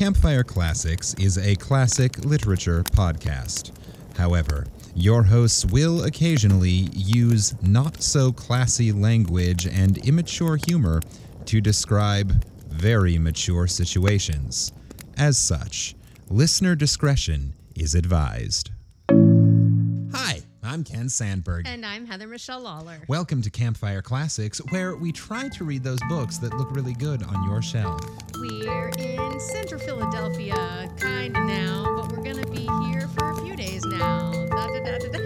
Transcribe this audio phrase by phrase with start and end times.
[0.00, 3.70] Campfire Classics is a classic literature podcast.
[4.16, 11.02] However, your hosts will occasionally use not so classy language and immature humor
[11.44, 14.72] to describe very mature situations.
[15.18, 15.94] As such,
[16.30, 18.70] listener discretion is advised.
[19.10, 20.40] Hi,
[20.70, 21.66] I'm Ken Sandberg.
[21.66, 23.00] And I'm Heather Michelle Lawler.
[23.08, 27.24] Welcome to Campfire Classics, where we try to read those books that look really good
[27.24, 28.00] on your shelf.
[28.36, 33.36] We're in central Philadelphia, kind of now, but we're going to be here for a
[33.42, 34.30] few days now.
[34.30, 35.18] Da, da, da, da, da.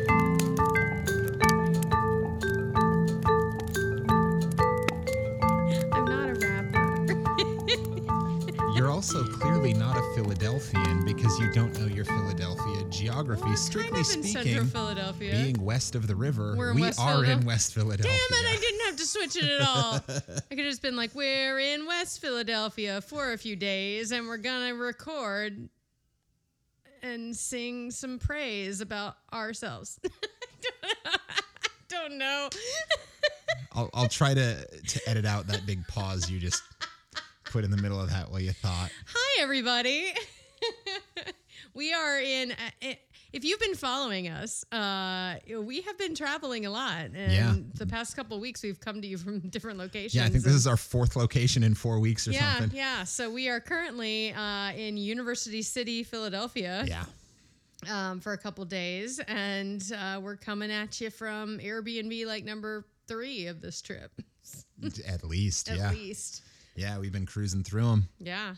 [5.92, 7.12] I'm not a rapper.
[8.75, 9.23] You're also
[9.65, 13.57] clearly not a Philadelphian because you don't know your Philadelphia geography.
[13.57, 15.33] Strictly kind of speaking, Philadelphia.
[15.33, 17.47] being west of the river, We're in we West are in.
[17.47, 18.13] West Philadelphia.
[18.31, 19.95] Damn it, I didn't have to switch it at all.
[20.51, 24.27] I could have just been like, we're in West Philadelphia for a few days and
[24.27, 25.71] we're going to record
[27.03, 29.99] and sing some praise about ourselves.
[30.05, 31.19] I
[31.89, 32.51] don't know.
[33.73, 36.62] I'll, I'll try to, to edit out that big pause you just
[37.55, 38.91] put in the middle of that what you thought.
[39.14, 40.12] Hi, everybody.
[41.74, 42.50] we are in.
[42.50, 42.94] Uh,
[43.33, 47.55] if you've been following us, uh, we have been traveling a lot, and Yeah.
[47.75, 50.16] the past couple of weeks we've come to you from different locations.
[50.16, 52.77] Yeah, I think this is our fourth location in four weeks or yeah, something.
[52.77, 53.05] yeah.
[53.05, 57.05] So we are currently uh, in University City, Philadelphia, Yeah.
[57.88, 62.84] um, for a couple days, and uh, we're coming at you from Airbnb like number
[63.06, 64.10] three of this trip,
[65.06, 65.92] At least, at yeah.
[65.92, 66.42] least.
[66.75, 68.08] Yeah, we've been cruising through them.
[68.19, 68.55] Yeah.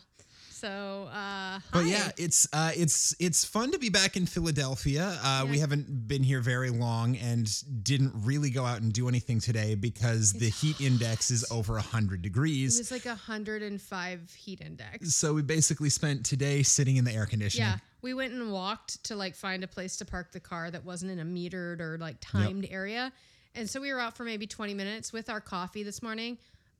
[0.49, 1.89] So, uh, But hi.
[1.89, 5.19] yeah, it's uh, it's it's fun to be back in Philadelphia.
[5.21, 7.47] Uh, We haven't been here very long and
[7.83, 12.21] didn't really go out and do anything today because the heat index is over hundred
[12.21, 12.79] It degrees.
[12.79, 15.13] was like a 105 heat index.
[15.15, 17.67] So we basically spent today sitting in the air conditioning.
[17.69, 17.77] Yeah.
[18.01, 21.11] We went and walked to like find a place to park the car that wasn't
[21.11, 23.11] in a metered or like timed area.
[23.53, 26.37] And so we were out for maybe 20 minutes with our coffee this morning.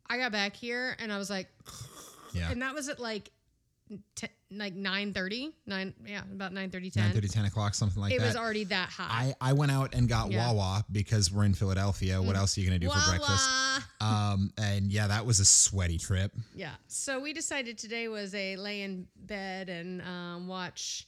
[0.10, 1.48] I got back here and I was like,
[2.34, 2.52] Yeah.
[2.52, 3.32] and that was at like,
[4.52, 5.14] like 9
[5.66, 7.04] 9, yeah, about 9 30, 10.
[7.04, 8.24] 9 10 o'clock, something like It that.
[8.24, 9.34] It was already that high.
[9.42, 10.44] I, I went out and got Yeah.
[10.46, 10.56] Mm.
[10.56, 12.22] Wawa because we're in Philadelphia.
[12.22, 13.50] What else are you to do for breakfast?
[14.02, 16.34] Um, and yeah, that was a sweaty trip.
[16.54, 16.72] Yeah.
[16.88, 21.08] So we decided today was a lay in bed and um, watch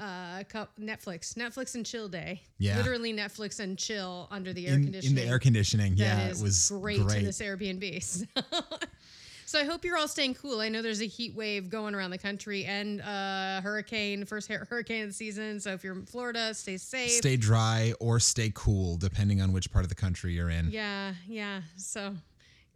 [0.00, 0.44] uh, a
[0.80, 2.42] Netflix, Netflix and chill day.
[2.58, 2.76] Yeah.
[2.76, 5.18] Literally Netflix and chill under the air In, conditioning.
[5.18, 5.94] in the air conditioning.
[5.96, 7.18] Yeah, it was great, great.
[7.18, 8.02] in this Airbnb.
[8.02, 8.24] So.
[9.46, 10.60] so I hope you're all staying cool.
[10.60, 15.02] I know there's a heat wave going around the country and uh, hurricane, first hurricane
[15.02, 15.60] of the season.
[15.60, 17.10] So if you're in Florida, stay safe.
[17.10, 20.70] Stay dry or stay cool, depending on which part of the country you're in.
[20.70, 21.62] yeah, yeah.
[21.76, 22.14] So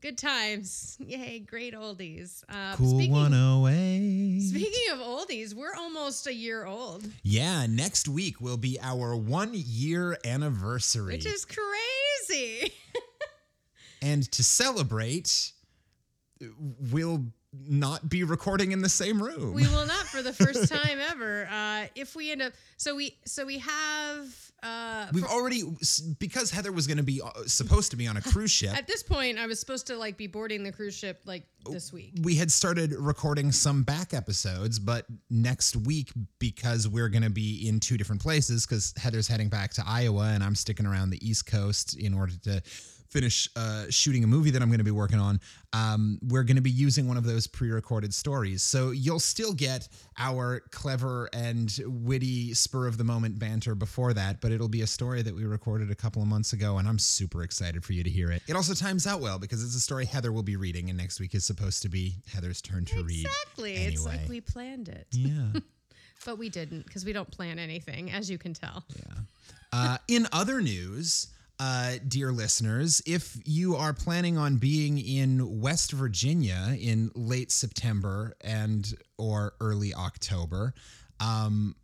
[0.06, 0.97] good times.
[1.00, 2.44] Yay, great oldies.
[2.49, 4.39] Uh, Cool speaking, one away.
[4.41, 9.50] Speaking of oldies, we're almost a year old, Yeah, next week will be our one
[9.53, 11.15] year anniversary.
[11.15, 12.72] which is crazy.
[14.03, 15.50] and to celebrate,
[16.93, 17.25] we'll
[17.69, 19.53] not be recording in the same room.
[19.55, 21.49] we will not for the first time ever.
[21.50, 24.53] Uh, if we end up, so we, so we have.
[24.62, 25.62] Uh, We've already
[26.19, 28.75] because Heather was going to be uh, supposed to be on a cruise ship.
[28.77, 31.93] at this point, I was supposed to like be boarding the cruise ship like this
[31.93, 32.15] week.
[32.22, 37.69] we had started recording some back episodes, but next week, because we're going to be
[37.69, 41.25] in two different places, because Heather's heading back to Iowa and I'm sticking around the
[41.28, 42.62] East Coast in order to
[43.16, 45.41] finish uh, shooting a movie that I'm going to be working on,
[45.72, 48.62] um, we're going to be using one of those pre recorded stories.
[48.62, 49.88] So you'll still get
[50.19, 54.87] our clever and witty, spur of the moment banter before that, but it'll be a
[54.87, 58.04] story that we recorded a couple of months ago, and I'm super excited for you
[58.04, 58.43] to hear it.
[58.49, 61.19] It also times out well because it's a story Heather will be reading, and next
[61.19, 63.25] week is supposed to be Heather's turn to read.
[63.27, 63.77] Exactly.
[63.77, 65.60] It's like we planned it, Yeah.
[66.27, 68.84] but we didn't because we don't plan anything, as you can tell.
[69.72, 71.28] Uh, in other news,
[71.59, 78.34] uh, dear listeners, if you are planning on being in West Virginia in late September
[78.43, 80.75] and or early October,
[81.21, 81.75] um,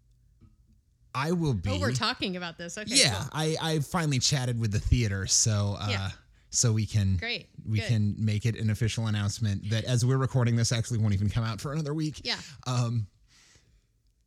[1.14, 1.70] I will be.
[1.70, 2.76] Oh, we're talking about this.
[2.78, 2.94] Okay.
[2.94, 3.28] yeah, cool.
[3.32, 6.10] I, I finally chatted with the theater, so uh, Yeah.
[6.50, 7.88] so we can Great, we good.
[7.88, 11.44] can make it an official announcement that as we're recording this, actually won't even come
[11.44, 12.20] out for another week.
[12.24, 12.36] Yeah.
[12.66, 13.06] Um,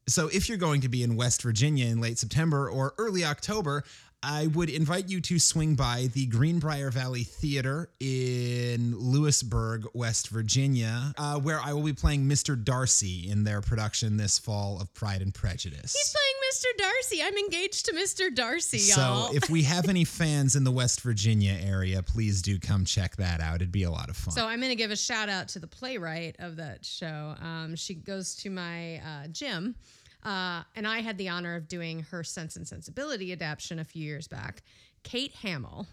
[0.08, 3.84] so if you're going to be in West Virginia in late September or early October,
[4.24, 11.14] I would invite you to swing by the Greenbrier Valley Theater in Lewisburg, West Virginia,
[11.18, 12.62] uh, where I will be playing Mr.
[12.62, 15.94] Darcy in their production this fall of Pride and Prejudice.
[15.94, 16.78] He's playing Mr.
[16.78, 17.22] Darcy.
[17.24, 18.34] I'm engaged to Mr.
[18.34, 19.28] Darcy, y'all.
[19.28, 23.16] So, if we have any fans in the West Virginia area, please do come check
[23.18, 23.56] that out.
[23.56, 24.34] It'd be a lot of fun.
[24.34, 27.36] So I'm going to give a shout out to the playwright of that show.
[27.42, 29.76] Um, she goes to my uh, gym,
[30.25, 34.04] uh, and I had the honor of doing her Sense and Sensibility adaptation a few
[34.04, 34.63] years back.
[35.04, 35.88] Kate Hamill.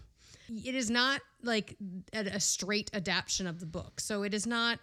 [0.49, 1.77] It is not like
[2.13, 4.79] a, a straight adaptation of the book, so it is not.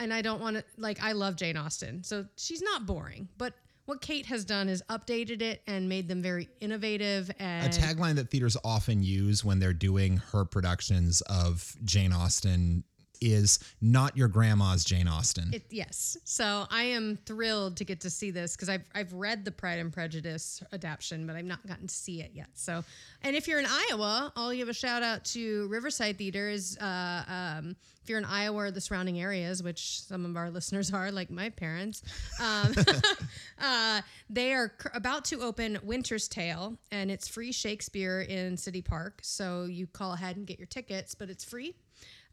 [0.00, 1.02] And I don't want to like.
[1.02, 3.54] I love Jane Austen, so she's not boring, but.
[3.84, 8.16] What Kate has done is updated it and made them very innovative And a tagline
[8.16, 12.84] that theaters often use when they're doing her productions of Jane Austen
[13.20, 15.50] is not your grandma's Jane Austen.
[15.52, 16.16] It, yes.
[16.24, 19.78] So I am thrilled to get to see this because I've, I've read the Pride
[19.78, 22.48] and Prejudice adaptation, but I've not gotten to see it yet.
[22.54, 22.84] So,
[23.22, 26.76] and if you're in Iowa, I'll give a shout out to Riverside Theaters.
[26.78, 27.76] Uh, um,
[28.08, 31.30] if you're in Iowa or the surrounding areas, which some of our listeners are, like
[31.30, 32.02] my parents,
[32.40, 32.74] um,
[33.60, 34.00] uh,
[34.30, 39.20] they are cr- about to open Winter's Tale, and it's free Shakespeare in City Park.
[39.22, 41.74] So you call ahead and get your tickets, but it's free.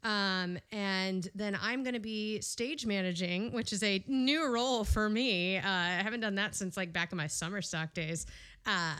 [0.02, 5.08] Um, and then I'm going to be stage managing, which is a new role for
[5.08, 5.58] me.
[5.58, 8.26] Uh, I haven't done that since like back in my summer stock days.
[8.66, 8.94] Uh,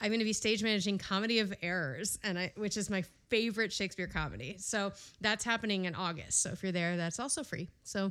[0.00, 3.72] I'm going to be stage managing Comedy of Errors, and I, which is my favorite
[3.72, 4.56] Shakespeare comedy.
[4.58, 6.42] So that's happening in August.
[6.42, 7.68] So if you're there, that's also free.
[7.82, 8.10] So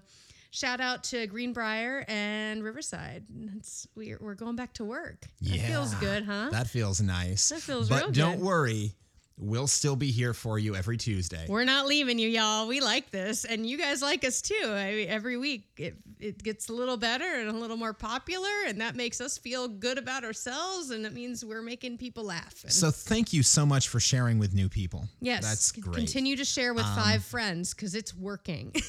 [0.51, 3.25] shout out to Greenbrier and Riverside.
[3.57, 5.25] It's, we're, we're going back to work.
[5.39, 5.57] Yeah.
[5.57, 6.49] That feels good, huh?
[6.51, 7.49] That feels nice.
[7.49, 8.93] That feels but real don't worry,
[9.39, 11.45] we'll still be here for you every Tuesday.
[11.47, 12.67] We're not leaving you, y'all.
[12.67, 14.61] We like this, and you guys like us too.
[14.65, 18.49] I mean, every week it, it gets a little better and a little more popular,
[18.67, 22.63] and that makes us feel good about ourselves, and it means we're making people laugh.
[22.63, 25.07] And so thank you so much for sharing with new people.
[25.21, 25.87] yes, That's great.
[25.87, 28.73] Um, Continue to share with five friends because it's working.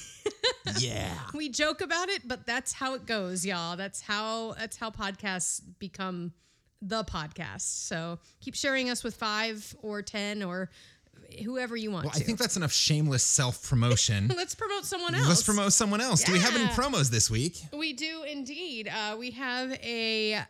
[0.79, 1.13] Yeah.
[1.35, 3.77] we joke about it, but that's how it goes, y'all.
[3.77, 6.33] That's how that's how podcasts become
[6.83, 7.63] the podcast.
[7.87, 10.71] So keep sharing us with five or ten or
[11.45, 12.25] whoever you want Well, I to.
[12.25, 14.29] think that's enough shameless self promotion.
[14.37, 15.29] Let's promote someone else.
[15.29, 16.25] Let's promote someone else.
[16.25, 17.57] Do we have any promos this week?
[17.73, 18.89] We do indeed.
[18.89, 20.41] Uh, we have a.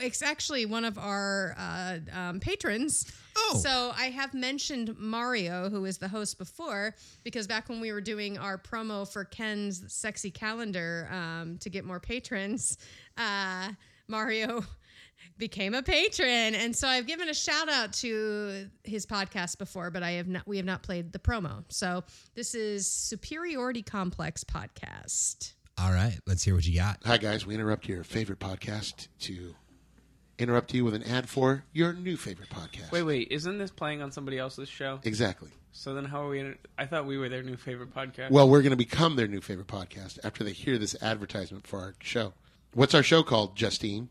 [0.00, 3.10] It's actually one of our uh, um, patrons.
[3.36, 3.60] Oh.
[3.62, 8.00] So I have mentioned Mario, who was the host before, because back when we were
[8.00, 12.78] doing our promo for Ken's sexy calendar um, to get more patrons,
[13.18, 13.70] uh,
[14.08, 14.64] Mario
[15.38, 20.02] became a patron, and so I've given a shout out to his podcast before, but
[20.02, 20.46] I have not.
[20.46, 21.64] We have not played the promo.
[21.68, 25.54] So this is Superiority Complex podcast.
[25.78, 26.98] All right, let's hear what you got.
[27.04, 27.46] Hi, guys.
[27.46, 29.54] We interrupt your favorite podcast to
[30.38, 32.90] interrupt you with an ad for your new favorite podcast.
[32.92, 35.00] Wait, wait, isn't this playing on somebody else's show?
[35.04, 35.50] Exactly.
[35.72, 36.40] So then how are we?
[36.40, 38.30] In, I thought we were their new favorite podcast.
[38.30, 41.80] Well, we're going to become their new favorite podcast after they hear this advertisement for
[41.80, 42.34] our show.
[42.74, 44.10] What's our show called, Justine?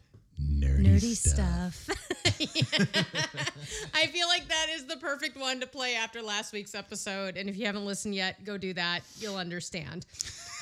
[0.43, 1.89] Nerdy, Nerdy stuff.
[3.95, 7.37] I feel like that is the perfect one to play after last week's episode.
[7.37, 9.03] And if you haven't listened yet, go do that.
[9.21, 10.05] You'll understand.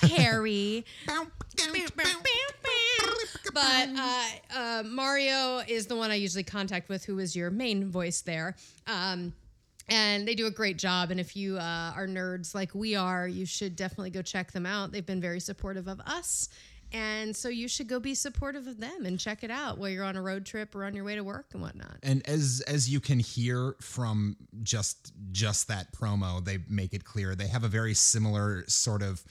[0.00, 0.84] Harry.
[3.52, 7.90] but uh, uh, Mario is the one I usually contact with, who is your main
[7.90, 8.56] voice there.
[8.86, 9.32] Um,
[9.88, 11.10] and they do a great job.
[11.10, 14.66] And if you uh, are nerds like we are, you should definitely go check them
[14.66, 14.92] out.
[14.92, 16.48] They've been very supportive of us.
[16.92, 20.04] And so you should go be supportive of them and check it out while you're
[20.04, 21.98] on a road trip or on your way to work and whatnot.
[22.02, 27.36] And as as you can hear from just just that promo, they make it clear
[27.36, 29.22] they have a very similar sort of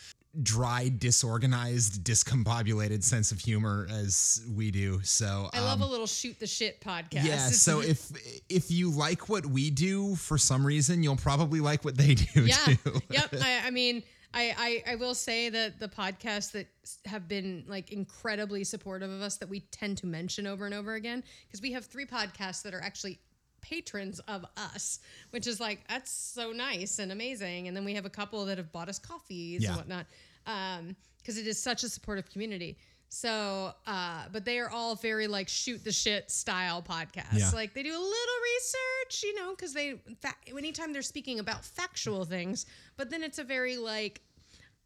[0.44, 5.02] dry, disorganized, discombobulated sense of humor as we do.
[5.04, 7.26] So I love um, a little shoot the shit podcast.
[7.26, 7.50] yeah.
[7.60, 8.12] So if
[8.48, 12.46] if you like what we do for some reason, you'll probably like what they do
[12.46, 13.02] yeah, too.
[13.10, 13.34] yep.
[13.42, 16.68] I, I mean, I, I I will say that the podcasts that
[17.06, 20.94] have been like incredibly supportive of us that we tend to mention over and over
[20.94, 23.20] again because we have three podcasts that are actually
[23.62, 25.00] patrons of us,
[25.32, 27.68] which is like that's so nice and amazing.
[27.68, 29.70] And then we have a couple that have bought us coffees Yeah.
[29.70, 30.06] and whatnot
[30.46, 32.78] Um, because it is such a supportive community.
[33.12, 37.34] So, uh, but they are all very like shoot the shit style podcasts.
[37.34, 37.50] Yeah.
[37.54, 41.66] Like they do a little research, you know, because they fa- anytime they're speaking about
[41.66, 42.66] factual things,
[42.98, 44.22] but then it's a very like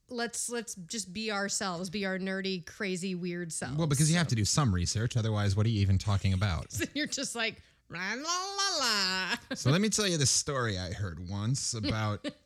[0.09, 3.77] let's let's just be ourselves, be our nerdy, crazy, weird selves.
[3.77, 6.67] Well, because you have to do some research, otherwise, what are you even talking about?
[6.93, 11.29] you're just like la la la so let me tell you the story I heard
[11.29, 12.25] once about.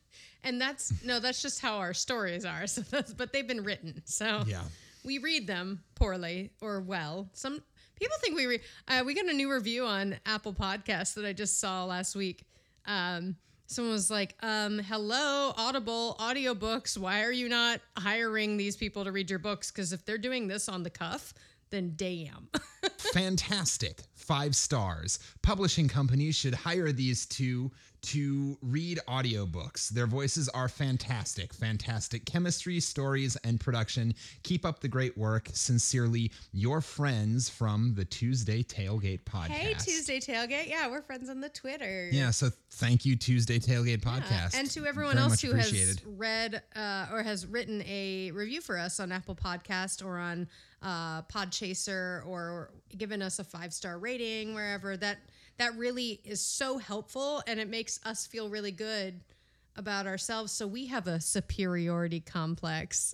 [0.44, 2.67] And that's no, that's just how our stories are.
[2.67, 4.01] So that's but they've been written.
[4.06, 4.62] So Yeah.
[5.03, 7.27] we read them poorly or well.
[7.34, 7.62] Some
[8.00, 8.62] people think we read.
[8.88, 12.46] Uh, we got a new review on Apple Podcasts that I just saw last week.
[12.86, 16.98] Um, someone was like, um, "Hello, Audible audiobooks.
[16.98, 19.70] Why are you not hiring these people to read your books?
[19.72, 21.34] Because if they're doing this on the cuff,
[21.70, 22.50] then damn."
[23.14, 24.02] Fantastic.
[24.16, 25.20] Five stars.
[25.42, 27.72] Publishing companies should hire these two
[28.02, 29.90] to read audiobooks.
[29.90, 31.54] Their voices are fantastic.
[31.54, 34.14] Fantastic chemistry, stories, and production.
[34.44, 35.50] Keep up the great work.
[35.54, 39.48] Sincerely, your friends from the Tuesday Tailgate podcast.
[39.48, 40.70] hey, Tuesday Tailgate.
[40.70, 42.10] Yeah, we're friends on the Twitter.
[42.12, 44.56] Yeah, so thank you, Tuesday Tailgate Yeah, podcast.
[44.60, 48.78] And to everyone Very else who has read uh, or has written a review for
[48.78, 50.48] us on Apple Podcast or on
[50.82, 55.18] uh, Podchaser or given us a five star rating wherever that
[55.58, 59.20] that really is so helpful and it makes us feel really good
[59.76, 60.52] about ourselves.
[60.52, 63.14] So we have a superiority complex.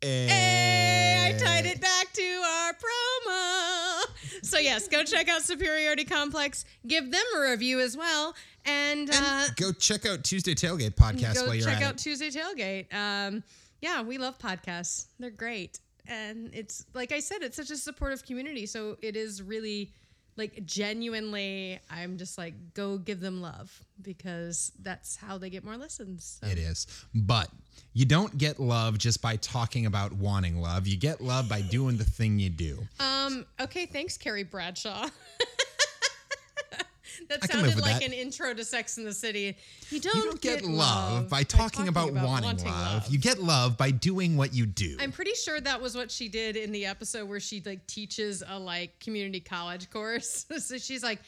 [0.00, 4.02] Hey, I tied it back to our promo.
[4.42, 6.64] So yes, go check out Superiority Complex.
[6.86, 8.34] Give them a review as well,
[8.64, 11.98] and, uh, Go check out Tuesday Tailgate podcast go while you're check out it.
[11.98, 12.92] Tuesday Tailgate.
[12.92, 13.44] Um,
[13.80, 15.06] yeah, we love podcasts.
[15.20, 18.66] They're great, and it's like I said, it's such a supportive community.
[18.66, 19.92] So it is really
[20.36, 21.78] like genuinely.
[21.90, 26.40] I'm just like go give them love because that's how they get more listens.
[26.42, 26.50] So.
[26.50, 26.86] It is.
[27.14, 27.48] But
[27.92, 30.86] you don't get love just by talking about wanting love.
[30.86, 32.78] You get love by doing the thing you do.
[33.00, 33.46] Um.
[33.60, 33.86] Okay.
[33.86, 35.08] Thanks, Carrie Bradshaw.
[37.28, 38.04] that sounded like that.
[38.04, 39.56] an intro to Sex in the City.
[39.90, 43.08] You don't, You don't get, love by talking, about, wanting, love.
[43.08, 44.96] You get love by doing what you do.
[45.00, 48.42] I'm pretty sure that was what she did in the episode where she like teaches
[48.46, 50.46] a like community college course.
[50.58, 51.20] so she's like,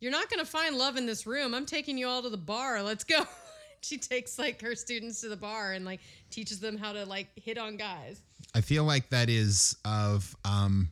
[0.00, 1.54] "You're not gonna find love in this room.
[1.54, 2.82] I'm taking you all to the bar.
[2.82, 3.24] Let's go."
[3.80, 7.28] she takes like her students to the bar and like teaches them how to like
[7.36, 8.20] hit on guys.
[8.54, 10.90] I feel like that is of um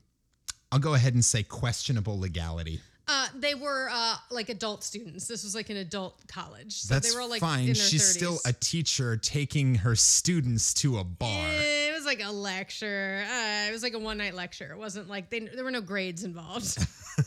[0.73, 2.81] I'll go ahead and say questionable legality.
[3.09, 5.29] Uh, they were uh, like adult students.
[5.29, 6.73] This was like an adult college.
[6.73, 7.67] So That's they were all like fine.
[7.69, 8.15] She's 30s.
[8.17, 11.47] still a teacher taking her students to a bar.
[11.47, 13.25] It was like a lecture.
[13.31, 14.73] Uh, it was like a one night lecture.
[14.73, 16.79] It wasn't like they, there were no grades involved.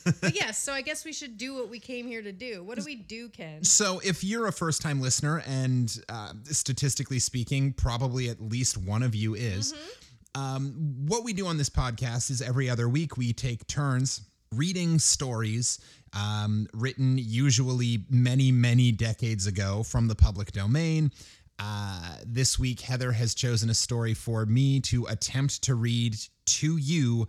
[0.22, 2.62] but yes, so I guess we should do what we came here to do.
[2.62, 3.64] What do we do, Ken?
[3.64, 9.02] So, if you're a first time listener, and uh, statistically speaking, probably at least one
[9.02, 9.74] of you is,
[10.36, 10.74] um,
[11.08, 14.22] what we do on this podcast is every other week we take turns
[14.54, 15.80] reading stories
[16.14, 21.12] um, written usually many, many decades ago from the public domain.
[21.60, 26.16] Uh, this week, Heather has chosen a story for me to attempt to read
[26.46, 27.28] to you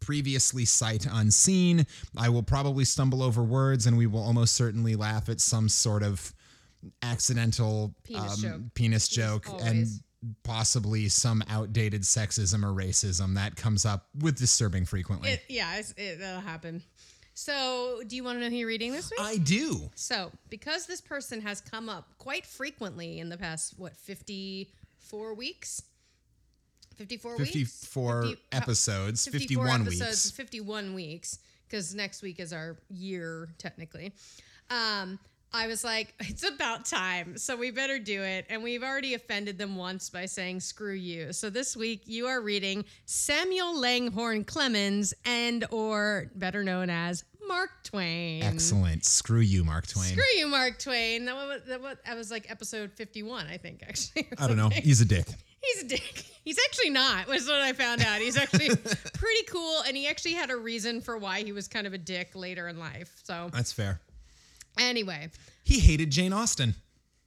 [0.00, 1.84] previously sight unseen.
[2.16, 6.02] I will probably stumble over words and we will almost certainly laugh at some sort
[6.02, 6.32] of
[7.02, 8.60] accidental Penis joke.
[8.74, 9.86] penis joke and.
[10.42, 15.30] Possibly some outdated sexism or racism that comes up with disturbing frequently.
[15.30, 16.82] It, yeah, it's, it, that'll happen.
[17.34, 19.20] So, do you want to know who you're reading this week?
[19.20, 19.90] I do.
[19.94, 25.82] so, because this person has come up quite frequently in the past, what, 54 weeks?
[26.96, 27.50] 54 weeks?
[27.50, 30.30] 54 50 episodes, 54 51 episodes, weeks.
[30.30, 34.14] 51 weeks, because next week is our year, technically.
[34.70, 35.18] Um,
[35.52, 37.38] I was like, it's about time.
[37.38, 38.46] So we better do it.
[38.48, 41.32] And we've already offended them once by saying, screw you.
[41.32, 47.70] So this week you are reading Samuel Langhorne Clemens and or better known as Mark
[47.84, 48.42] Twain.
[48.42, 49.04] Excellent.
[49.04, 50.06] Screw you, Mark Twain.
[50.06, 51.24] Screw you, Mark Twain.
[51.26, 54.28] That was, that was, that was like episode 51, I think, actually.
[54.38, 54.68] I don't know.
[54.68, 55.26] He's a dick.
[55.62, 56.24] He's a dick.
[56.44, 58.20] He's actually not, was what I found out.
[58.20, 58.68] He's actually
[59.14, 61.98] pretty cool, and he actually had a reason for why he was kind of a
[61.98, 63.20] dick later in life.
[63.24, 64.00] So, That's fair.
[64.78, 65.30] Anyway,
[65.64, 66.74] He hated Jane Austen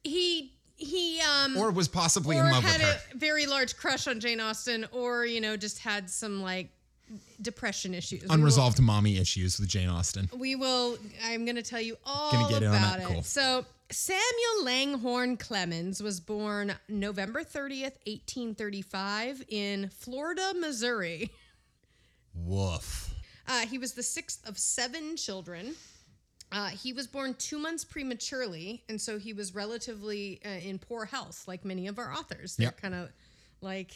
[0.03, 2.99] he he um or was possibly or in love with had her.
[3.13, 6.69] a very large crush on Jane Austen, or you know, just had some like
[7.41, 8.21] depression issues.
[8.21, 10.29] We will- Unresolved mommy issues with Jane Austen.
[10.33, 10.97] We will.
[11.25, 13.07] I'm going to tell you all Gonna get about that, it.
[13.13, 13.23] cool.
[13.23, 21.29] So Samuel Langhorne Clemens was born November 30th, 1835, in Florida, Missouri.
[22.33, 23.13] Woof.
[23.47, 25.75] Uh, he was the sixth of seven children.
[26.51, 31.05] Uh, he was born two months prematurely, and so he was relatively uh, in poor
[31.05, 32.55] health, like many of our authors.
[32.55, 32.81] They're Yep.
[32.81, 33.09] kind of
[33.61, 33.91] like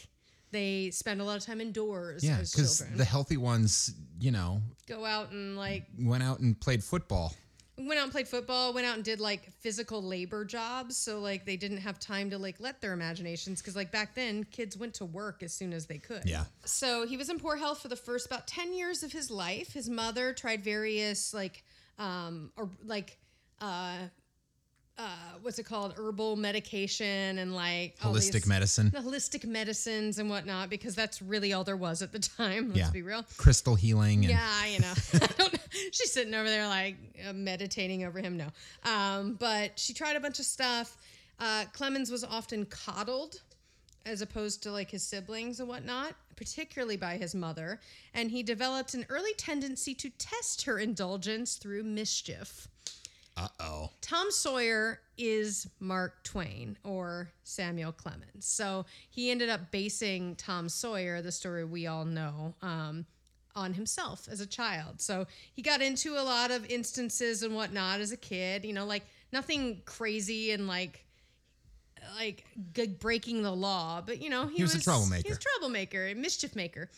[0.52, 5.04] they spend a lot of time indoors Yeah, because the healthy ones, you know, Go
[5.04, 7.34] out and like went out and played football.
[7.76, 10.96] went out and played football, went out and did like physical labor jobs.
[10.96, 14.44] So like they didn't have time to like let their imaginations because like back then
[14.44, 16.22] kids went to work as soon as they could.
[16.24, 16.44] Yeah.
[16.64, 19.72] So he was in poor health for the first about 10 years of his life.
[19.72, 21.64] His mother tried various like
[21.98, 23.18] um or like
[23.60, 23.96] uh
[24.96, 25.02] uh
[25.42, 28.90] what's it called herbal medication and like Holistic these- medicine.
[28.90, 32.78] the holistic medicines and whatnot because that's really all there was at the time let's
[32.78, 32.90] Yeah.
[32.90, 34.24] be real Crystal healing.
[34.24, 35.58] And, yeah, you know, I don't,
[35.92, 36.96] she's sitting over there like
[37.28, 38.36] uh, meditating over him.
[38.36, 38.46] No,
[38.88, 40.96] um, but she tried a bunch of stuff.
[41.40, 43.40] Uh, Clemens was often coddled,
[44.06, 47.80] as opposed to like his siblings and whatnot, particularly by his mother.
[48.12, 52.68] And he developed an early tendency to test her indulgence through mischief.
[53.36, 53.90] Uh oh.
[54.00, 58.44] Tom Sawyer is Mark Twain or Samuel Clemens.
[58.46, 63.06] So he ended up basing Tom Sawyer, the story we all know, um,
[63.56, 65.00] on himself as a child.
[65.00, 68.86] So he got into a lot of instances and whatnot as a kid, you know,
[68.86, 71.03] like nothing crazy and like
[72.16, 75.22] like g- breaking the law, but you know, he, was a troublemaker.
[75.26, 76.90] He was a troublemaker, a mischief maker.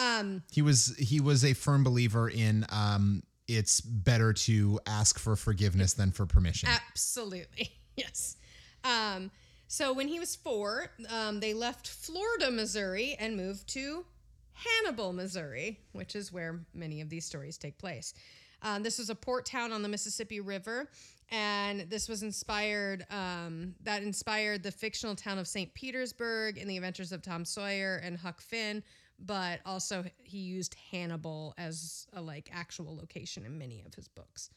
[0.00, 5.36] Um, He was he was a firm believer in um it's better to ask for
[5.36, 6.68] forgiveness than for permission.
[6.70, 7.72] Absolutely.
[7.96, 8.36] Yes.
[8.82, 9.30] Um,
[9.68, 14.04] so when he was four, um, they left Florida, Missouri, and moved to
[14.52, 18.14] Hannibal, Missouri, which is where many of these stories take place.
[18.62, 20.88] Um, this was a port town on the Mississippi River,
[21.30, 23.06] and this was inspired.
[23.10, 25.72] Um, that inspired the fictional town of St.
[25.74, 28.82] Petersburg in the Adventures of Tom Sawyer and Huck Finn.
[29.18, 34.50] But also, he used Hannibal as a like actual location in many of his books.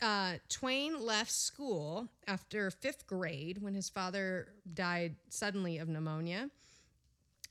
[0.00, 6.48] Uh, Twain left school after fifth grade when his father died suddenly of pneumonia.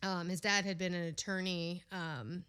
[0.01, 2.43] Um, his dad had been an attorney um,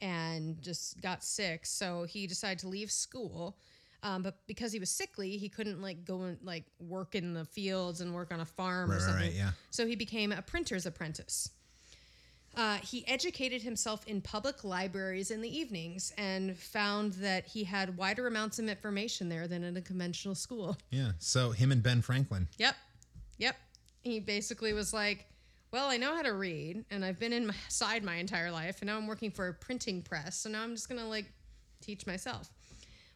[0.00, 3.56] and just got sick, so he decided to leave school.
[4.04, 7.44] Um, but because he was sickly, he couldn't like go and like work in the
[7.44, 9.22] fields and work on a farm or Right, right, something.
[9.28, 9.50] right, yeah.
[9.70, 11.50] So he became a printer's apprentice.
[12.54, 17.96] Uh, he educated himself in public libraries in the evenings and found that he had
[17.96, 20.76] wider amounts of information there than in a conventional school.
[20.90, 21.12] Yeah.
[21.18, 22.48] So him and Ben Franklin.
[22.58, 22.74] Yep.
[23.38, 23.56] Yep.
[24.02, 25.26] He basically was like,
[25.70, 28.98] Well, I know how to read, and I've been inside my entire life, and now
[28.98, 31.24] I'm working for a printing press, so now I'm just going to like
[31.80, 32.50] teach myself.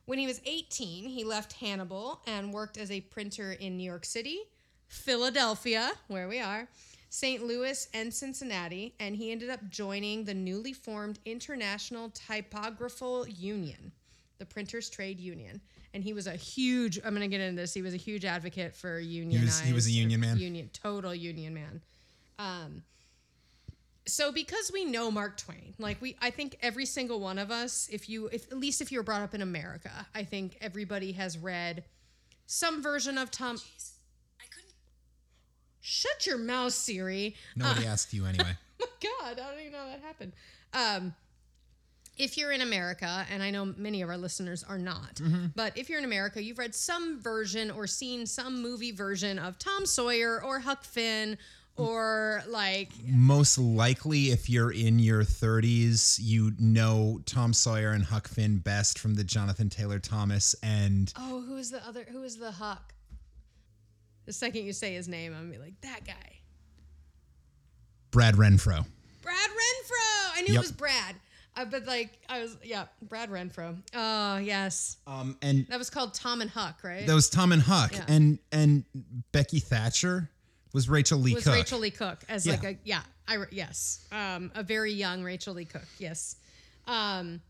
[0.06, 4.04] When he was 18, he left Hannibal and worked as a printer in New York
[4.04, 4.38] City,
[4.86, 6.68] Philadelphia, where we are,
[7.10, 7.44] St.
[7.44, 13.90] Louis, and Cincinnati, and he ended up joining the newly formed International Typographical Union,
[14.38, 15.60] the Printers Trade Union.
[15.92, 18.24] And he was a huge, I'm going to get into this, he was a huge
[18.24, 19.48] advocate for union.
[19.64, 20.36] he was a union man?
[20.36, 21.80] Union, total union man.
[22.38, 22.82] Um,
[24.06, 27.88] so because we know Mark Twain, like we, I think every single one of us,
[27.90, 31.12] if you, if at least if you were brought up in America, I think everybody
[31.12, 31.84] has read
[32.46, 33.58] some version of Tom.
[35.80, 37.36] Shut your mouth, Siri.
[37.54, 38.52] Nobody asked you anyway.
[38.78, 40.32] Oh my God, I don't even know how that happened.
[40.74, 41.14] Um,
[42.18, 45.18] if you're in America, and I know many of our listeners are not,
[45.54, 49.58] but if you're in America, you've read some version or seen some movie version of
[49.58, 51.38] Tom Sawyer or Huck Finn
[51.76, 58.28] or like Most likely, if you're in your 30s, you know Tom Sawyer and Huck
[58.28, 62.04] Finn best from the Jonathan Taylor Thomas and Oh, who is the other?
[62.10, 62.94] Who is the Huck?
[64.24, 66.38] The second you say his name, I'm gonna be like that guy,
[68.10, 68.84] Brad Renfro.
[69.22, 70.32] Brad Renfro.
[70.34, 70.56] I knew Yep.
[70.56, 71.16] it was Brad,
[71.56, 73.76] uh, but like I was, yeah, Brad Renfro.
[73.94, 77.06] Oh yes, Um, and that was called Tom and Huck, right?
[77.06, 78.04] that was Tom and Huck, Yeah.
[78.08, 78.84] and and
[79.32, 80.30] Becky Thatcher
[80.76, 81.36] was Rachael Leigh Cook?
[81.36, 81.54] was Cook.
[81.54, 82.52] Rachael Leigh Cook as Yeah.
[82.52, 85.86] like a yeah, I yes, um, a very young Rachael Leigh Cook.
[85.98, 86.36] Yes,
[86.86, 87.40] um,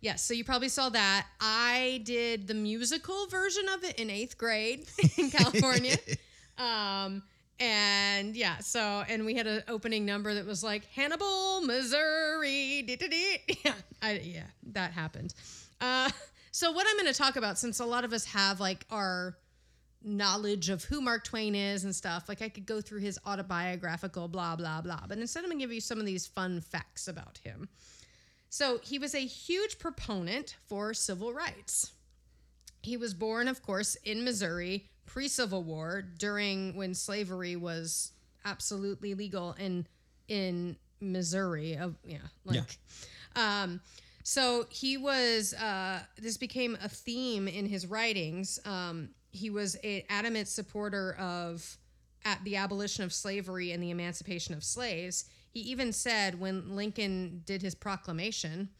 [0.00, 0.22] yes.
[0.22, 1.26] So you probably saw that.
[1.40, 4.86] I did the musical version of it in eighth grade
[5.18, 5.96] in California.
[6.58, 7.24] um,
[7.58, 12.82] and yeah, so and we had an opening number that was like Hannibal, Missouri.
[12.86, 13.58] dee-dee-dee.
[13.64, 15.34] Yeah, I, yeah, that happened.
[15.80, 16.08] Uh,
[16.52, 19.36] so what I'm going to talk about, since a lot of us have like our
[20.06, 22.28] knowledge of who Mark Twain is and stuff.
[22.28, 25.72] Like I could go through his autobiographical blah blah blah, but instead I'm gonna give
[25.72, 27.68] you some of these fun facts about him.
[28.48, 31.92] So he was a huge proponent for civil rights.
[32.82, 38.12] He was born, of course, in Missouri, pre-Civil War, during when slavery was
[38.44, 39.86] absolutely legal in
[40.28, 41.74] in Missouri.
[41.74, 42.78] Of yeah, like,
[43.34, 43.80] um,
[44.22, 45.52] so he was.
[45.54, 48.60] Uh, this became a theme in his writings.
[48.64, 51.78] Um, he was an adamant supporter of
[52.24, 55.26] at the abolition of slavery and the emancipation of slaves.
[55.52, 58.70] He even said when Lincoln did his proclamation,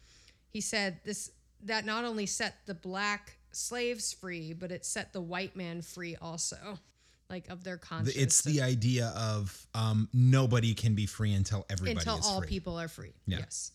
[0.49, 1.31] he said this
[1.63, 6.15] that not only set the black slaves free, but it set the white man free
[6.21, 6.77] also,
[7.29, 8.15] like of their conscience.
[8.15, 12.47] It's the idea of um, nobody can be free until everybody until all free.
[12.47, 13.13] people are free.
[13.25, 13.39] Yeah.
[13.39, 13.71] Yes.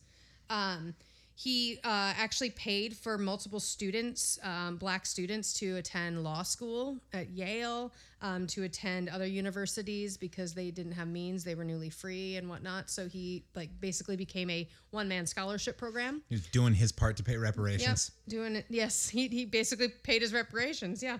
[0.48, 0.94] Um,
[1.42, 7.30] he uh, actually paid for multiple students, um, black students, to attend law school at
[7.30, 11.42] Yale, um, to attend other universities because they didn't have means.
[11.42, 12.90] They were newly free and whatnot.
[12.90, 16.22] So he like basically became a one man scholarship program.
[16.28, 18.12] He's doing his part to pay Yep, reparations.
[18.28, 18.66] doing it.
[18.68, 21.02] Yes, he, he basically paid his reparations.
[21.02, 21.18] Yeah.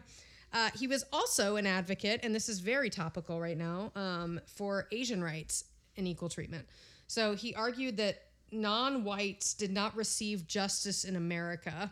[0.53, 4.87] Uh, he was also an advocate, and this is very topical right now, um, for
[4.93, 5.65] Asian rights
[5.97, 6.67] and equal treatment.
[7.09, 11.91] So he argued that non whites did not receive justice in America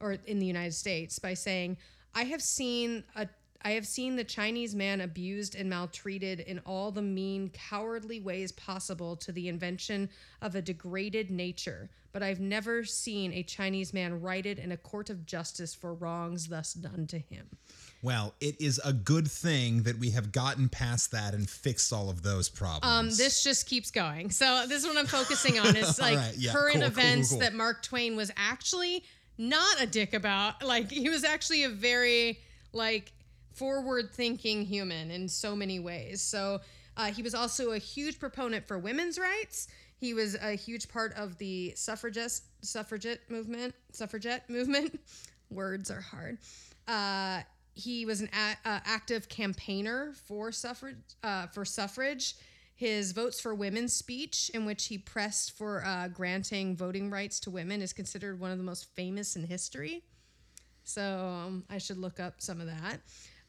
[0.00, 1.76] or in the United States by saying,
[2.14, 3.28] I have seen a
[3.62, 8.52] I have seen the Chinese man abused and maltreated in all the mean, cowardly ways
[8.52, 14.20] possible to the invention of a degraded nature, but I've never seen a Chinese man
[14.20, 17.48] righted in a court of justice for wrongs thus done to him.
[18.00, 22.10] Well, it is a good thing that we have gotten past that and fixed all
[22.10, 22.84] of those problems.
[22.84, 24.30] Um, this just keeps going.
[24.30, 27.04] So this is what I'm focusing on is like right, yeah, current cool, cool, cool,
[27.04, 27.40] events cool.
[27.40, 29.02] that Mark Twain was actually
[29.36, 30.62] not a dick about.
[30.62, 32.38] Like he was actually a very
[32.72, 33.12] like
[33.58, 36.22] forward thinking human in so many ways.
[36.22, 36.60] So
[36.96, 39.68] uh, he was also a huge proponent for women's rights.
[39.96, 43.74] He was a huge part of the suffragist suffragette movement.
[43.92, 45.00] Suffragette movement.
[45.50, 46.38] Words are hard.
[46.86, 47.40] Uh,
[47.74, 50.96] he was an a- uh, active campaigner for suffrage.
[51.22, 52.36] Uh, for suffrage,
[52.74, 57.50] his votes for women speech, in which he pressed for uh, granting voting rights to
[57.50, 60.02] women, is considered one of the most famous in history.
[60.84, 63.00] So um, I should look up some of that.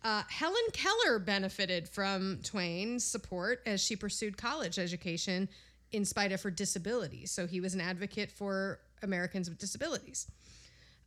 [0.03, 5.49] Uh, Helen Keller benefited from Twain's support as she pursued college education
[5.91, 7.25] in spite of her disability.
[7.25, 10.27] So he was an advocate for Americans with disabilities.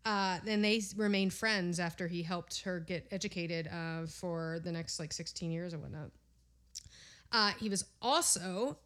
[0.05, 4.98] Uh, and they remained friends after he helped her get educated uh, for the next
[4.98, 6.11] like 16 years or whatnot.
[7.31, 8.76] Uh, he was also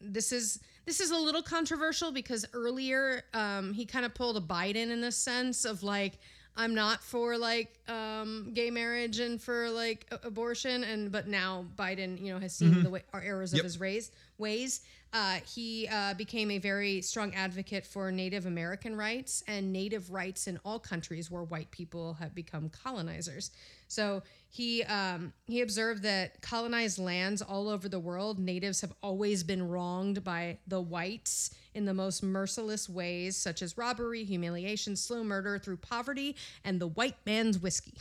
[0.00, 4.40] this is this is a little controversial because earlier um, he kind of pulled a
[4.40, 6.18] Biden in the sense of like
[6.56, 11.64] I'm not for like um, gay marriage and for like a- abortion and but now
[11.76, 13.60] Biden you know has seen the way, our errors Yep.
[13.60, 14.80] of his race ways.
[15.14, 20.46] Uh, he uh, became a very strong advocate for Native American rights and Native rights
[20.46, 23.50] in all countries where white people have become colonizers.
[23.88, 29.42] So he um, he observed that colonized lands all over the world, natives have always
[29.42, 35.24] been wronged by the whites in the most merciless ways, such as robbery, humiliation, slow
[35.24, 37.94] murder through poverty, and the white man's whiskey.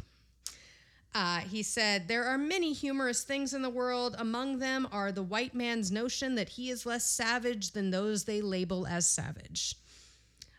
[1.13, 4.15] Uh, he said, There are many humorous things in the world.
[4.17, 8.41] Among them are the white man's notion that he is less savage than those they
[8.41, 9.75] label as savage.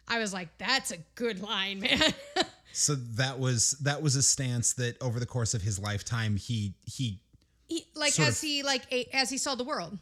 [0.06, 2.12] I was like, That's a good line, man.
[2.72, 6.74] so that was that was a stance that over the course of his lifetime he
[6.84, 7.20] he
[7.68, 9.98] he, like as of- he like as he saw the world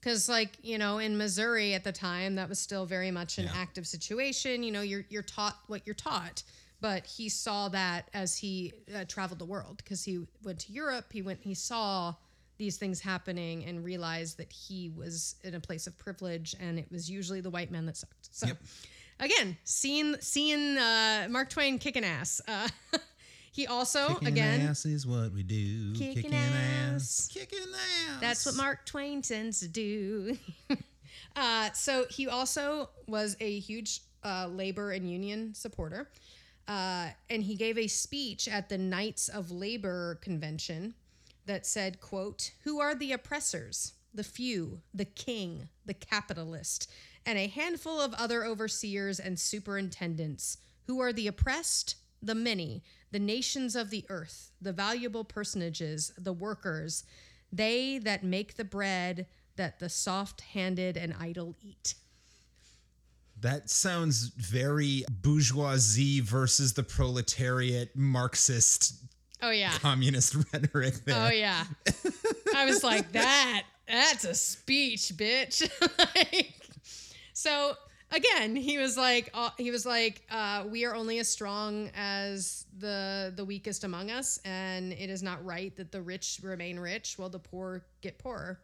[0.00, 3.44] because like you know in missouri at the time that was still very much an
[3.44, 3.52] Yeah.
[3.54, 6.42] active situation you know you're you're taught what you're taught
[6.80, 11.06] but he saw that as he uh, traveled the world because he went to europe
[11.12, 12.14] he went he saw
[12.58, 16.86] these things happening and realized that he was in a place of privilege and it
[16.90, 18.58] was usually the white men that sucked so Yep.
[19.20, 22.68] again seeing seeing uh, mark twain kicking ass uh,
[23.52, 25.92] he also kicking again ass is what we do.
[25.94, 27.28] Kicking ass.
[27.32, 28.20] Kicking ass.
[28.20, 30.36] That's what Mark Twain tends to do.
[31.36, 36.08] uh, so he also was a huge uh, labor and union supporter.
[36.68, 40.94] Uh, and he gave a speech at the Knights of Labor convention
[41.46, 43.94] that said, quote, Who are the oppressors?
[44.14, 46.90] The few, the king, the capitalist,
[47.26, 50.58] and a handful of other overseers and superintendents.
[50.86, 51.96] Who are the oppressed?
[52.22, 57.04] The many, the nations of the earth, the valuable personages, the workers,
[57.52, 61.94] they that make the bread that the soft handed and idle eat.
[63.40, 68.94] That sounds very bourgeoisie versus the proletariat Marxist
[69.42, 69.72] Oh, yeah.
[69.78, 71.26] communist rhetoric there.
[71.26, 71.64] Oh, yeah.
[72.54, 75.68] I was like, that, that's a speech, bitch.
[76.14, 76.54] like,
[77.32, 77.74] so
[78.10, 82.66] again, he was like, uh, he was like, uh, we are only as strong as
[82.78, 87.14] the the weakest among us, and it is not right that the rich remain rich
[87.18, 88.58] while the poor get poorer.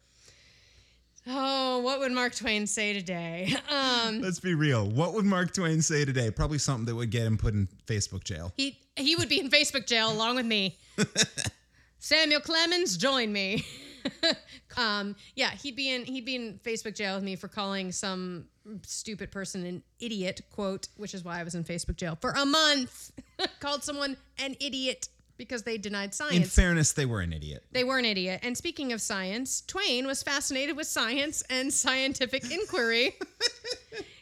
[1.29, 3.55] Oh, what would Mark Twain say today?
[3.69, 4.89] Um, Let's be real.
[4.89, 6.31] What would Mark Twain say today?
[6.31, 8.53] Probably something that would get him put in Facebook jail.
[8.57, 10.77] he he would be in Facebook jail along with me.
[11.99, 13.67] Samuel Clemens, join me.
[14.77, 18.47] um, yeah, he'd be in he'd be in Facebook jail with me for calling some
[18.83, 20.41] stupid person an idiot.
[20.51, 23.13] Quote, which is why I was in Facebook jail for a month.
[23.61, 26.37] Called someone an idiot because they denied science.
[26.37, 27.65] In fairness, they were an idiot.
[27.73, 28.41] They were an idiot.
[28.43, 33.15] And speaking of science, Twain was fascinated with science and scientific inquiry.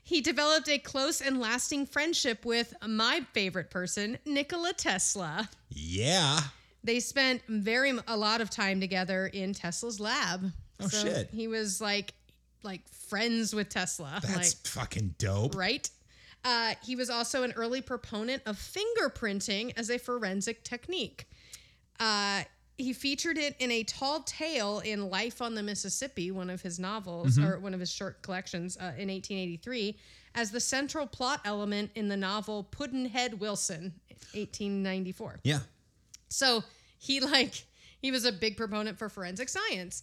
[0.02, 5.48] he developed a close and lasting friendship with my favorite person, Nikola Tesla.
[5.70, 6.40] Yeah.
[6.84, 10.52] They spent very a lot of time together in Tesla's lab.
[10.80, 11.30] Oh, shit.
[11.32, 12.14] He was like
[12.62, 14.20] like friends with Tesla.
[14.22, 15.54] That's like fucking dope.
[15.56, 15.88] right?
[16.44, 21.26] Uh, he was also an early proponent of fingerprinting as a forensic technique.
[21.98, 22.42] Uh,
[22.76, 26.78] he featured it in a tall tale in Life on the Mississippi, one of his
[26.78, 29.96] novels or one of his short collections uh, in 1883,
[30.34, 33.94] as the central plot element in the novel Pudd'nhead Wilson,
[34.34, 35.40] 1894.
[35.44, 35.60] Yeah.
[36.34, 36.64] So
[36.98, 37.64] he like
[38.00, 40.02] he was a big proponent for forensic science.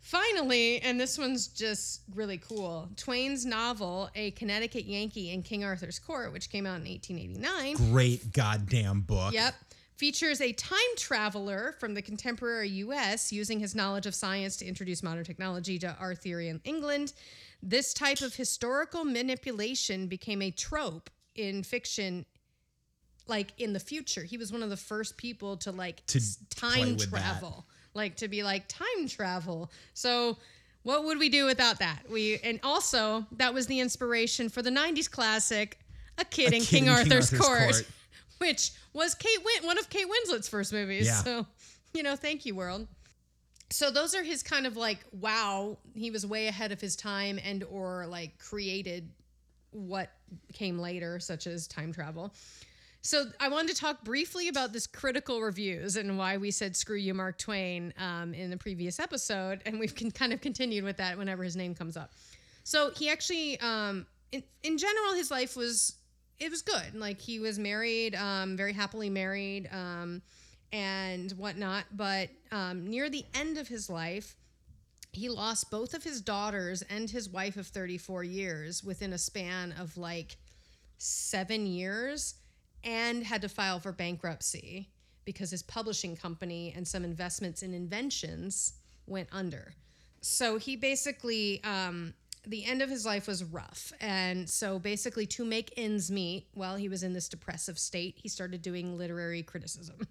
[0.00, 2.90] Finally, and this one's just really cool.
[2.94, 7.90] Twain's novel, A Connecticut Yankee in King Arthur's Court, which came out in 1889.
[7.90, 9.32] Great goddamn book.
[9.32, 9.54] Yep.
[9.96, 15.02] Features a time traveler from the contemporary US using his knowledge of science to introduce
[15.02, 17.14] modern technology to Arthurian England.
[17.62, 22.26] This type of historical manipulation became a trope in fiction
[23.26, 24.22] like in the future.
[24.22, 26.20] He was one of the first people to like To
[26.54, 27.10] time with that.
[27.10, 27.66] travel.
[27.94, 29.70] Like to be like time travel.
[29.94, 30.38] So
[30.82, 32.02] what would we do without that?
[32.10, 35.78] We and also that was the inspiration for the 90s classic
[36.18, 37.86] A Kid, in, King, in King Arthur's, Arthur's Court, Court.
[38.38, 41.06] which was Kate Win- one of Kate Winslet's first movies.
[41.06, 41.14] Yeah.
[41.14, 41.46] So,
[41.94, 42.86] you know, thank you world.
[43.70, 47.38] So those are his kind of like wow, he was way ahead of his time
[47.44, 49.08] and or like created
[49.70, 50.10] what
[50.52, 52.32] came later such as time travel.
[53.04, 56.96] So I wanted to talk briefly about this critical reviews and why we said "screw
[56.96, 61.18] you, Mark Twain" um, in the previous episode, and we've kind of continued with that
[61.18, 62.12] whenever his name comes up.
[62.64, 65.96] So he actually, um, in, in general, his life was
[66.38, 66.94] it was good.
[66.94, 70.22] Like he was married, um, very happily married, um,
[70.72, 71.84] and whatnot.
[71.92, 74.34] But um, near the end of his life,
[75.12, 79.74] he lost both of his daughters and his wife of 34 years within a span
[79.78, 80.38] of like
[80.96, 82.36] seven years
[82.84, 84.88] and had to file for bankruptcy
[85.24, 88.74] because his publishing company and some investments in inventions
[89.06, 89.74] went under.
[90.20, 92.14] So he basically, um,
[92.46, 93.92] the end of his life was rough.
[94.00, 98.28] And so basically, to make ends meet while he was in this depressive state, he
[98.28, 100.06] started doing literary criticism.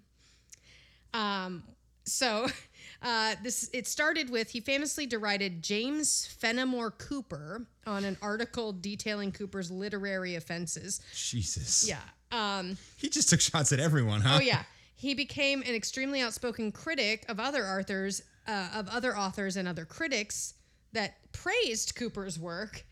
[1.12, 1.62] Um,
[2.04, 2.46] so
[3.02, 9.32] uh, this it started with he famously derided James Fenimore Cooper on an article detailing
[9.32, 11.00] Cooper's literary offenses.
[11.14, 11.88] Jesus.
[11.88, 12.00] Yeah.
[12.34, 14.36] Um, He just took shots at everyone, huh?
[14.38, 14.62] oh yeah.
[14.96, 19.84] He became an extremely outspoken critic of other authors, uh, of other authors and other
[19.84, 20.54] critics
[20.92, 22.84] that praised Cooper's work,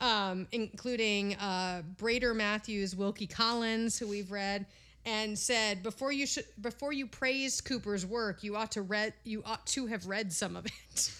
[0.00, 4.66] um, including uh, Brander Matthews, Wilkie Collins, who we've read,
[5.06, 9.42] and said before you should before you praised Cooper's work, you ought to read you
[9.46, 11.12] ought to have read some of it.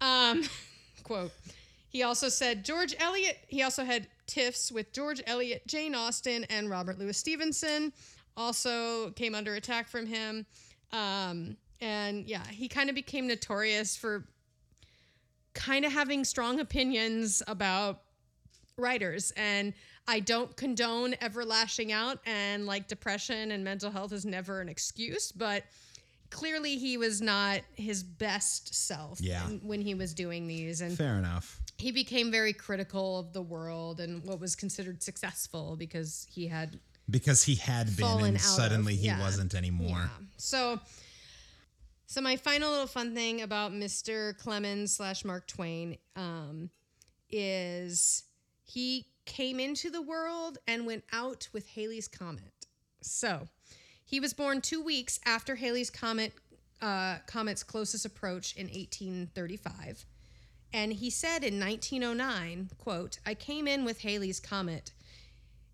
[0.00, 0.42] um,
[1.02, 1.32] quote.
[1.88, 3.36] He also said George Eliot.
[3.48, 7.92] He also had tiffs with George Eliot, Jane Austen, and Robert Louis Stevenson.
[8.36, 10.46] Also came under attack from him.
[10.92, 14.24] Um, and yeah, he kind of became notorious for
[15.54, 18.02] kind of having strong opinions about
[18.76, 19.32] writers.
[19.36, 19.72] And
[20.06, 24.68] I don't condone ever lashing out, and like depression and mental health is never an
[24.68, 25.64] excuse, but
[26.30, 29.42] clearly he was not his best self Yeah.
[29.62, 30.80] when he was doing these.
[30.80, 31.59] And Fair enough.
[31.80, 36.78] He became very critical of the world and what was considered successful because he had
[37.08, 39.20] Because he had been and out of- suddenly he yeah.
[39.20, 39.88] wasn't anymore.
[39.98, 40.08] yeah.
[40.36, 40.80] So
[42.06, 44.36] so my final little fun thing about Mr.
[44.36, 46.68] Clemens slash Mark Twain um,
[47.30, 48.24] is
[48.64, 52.66] he came into the world and went out with Halley's Comet.
[53.00, 53.48] So
[54.04, 56.32] he was born two weeks after Halley's Comet
[56.82, 60.04] uh, comet's closest approach in 1835.
[60.72, 64.92] And he said in 1909, quote, I came in with Halley's Comet.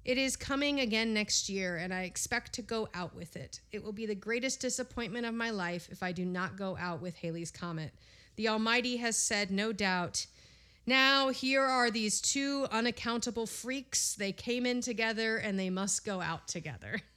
[0.05, 3.61] It is coming again next year, and I expect to go out with it.
[3.73, 7.03] It will be the greatest disappointment of my life if I do not go out
[7.03, 7.93] with Halley's Comet.
[8.37, 10.27] The Almighty has said, no doubt,
[10.87, 14.15] Now, here are these two unaccountable freaks.
[14.15, 17.01] They came in together and they must go out together.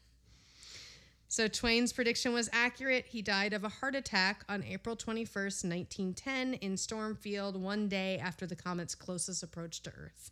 [1.32, 3.06] So, Twain's prediction was accurate.
[3.06, 8.48] He died of a heart attack on April 21st, 1910, in Stormfield, one day after
[8.48, 10.32] the comet's closest approach to Earth.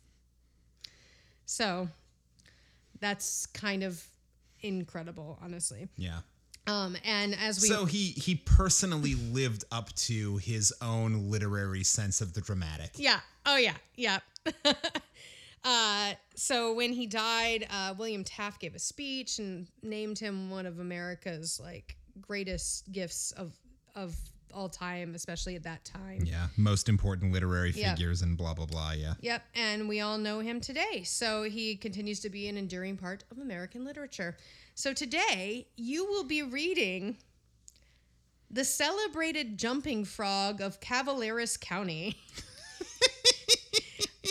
[1.46, 1.88] So,
[2.98, 4.04] that's kind of
[4.60, 5.86] incredible, honestly.
[5.96, 6.18] Yeah.
[6.66, 12.20] Um, and as we So he he personally lived up to his own literary sense
[12.20, 12.90] of the dramatic.
[12.96, 13.20] Yeah.
[13.46, 13.74] Oh, yeah.
[13.94, 14.18] Yeah.
[15.64, 20.66] uh, so when he died, uh, William Taft gave a speech and named him one
[20.66, 23.52] of America's like greatest gifts of
[23.94, 24.16] of
[24.54, 26.22] all time, especially at that time.
[26.24, 28.92] Yeah, most important literary figures and blah blah blah.
[28.92, 29.14] Yeah.
[29.20, 31.02] Yep, and we all know him today.
[31.04, 34.36] So he continues to be an enduring part of American literature.
[34.74, 37.16] So today, you will be reading
[38.50, 42.16] The Celebrated Jumping Frog of Cavaleras County.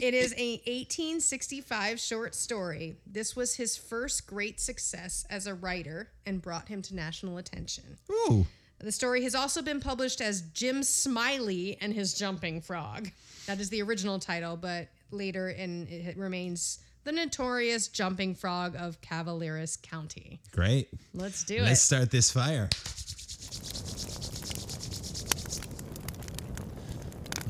[0.01, 2.97] it is a 1865 short story.
[3.05, 7.97] This was his first great success as a writer and brought him to national attention.
[8.12, 8.45] Ooh.
[8.79, 13.10] The story has also been published as Jim Smiley and His Jumping Frog.
[13.47, 19.01] That is the original title, but later in it remains The Notorious Jumping Frog of
[19.01, 20.41] Calaveras County.
[20.51, 20.89] Great.
[21.15, 21.63] Let's do it.
[21.63, 22.69] Let's start this fire.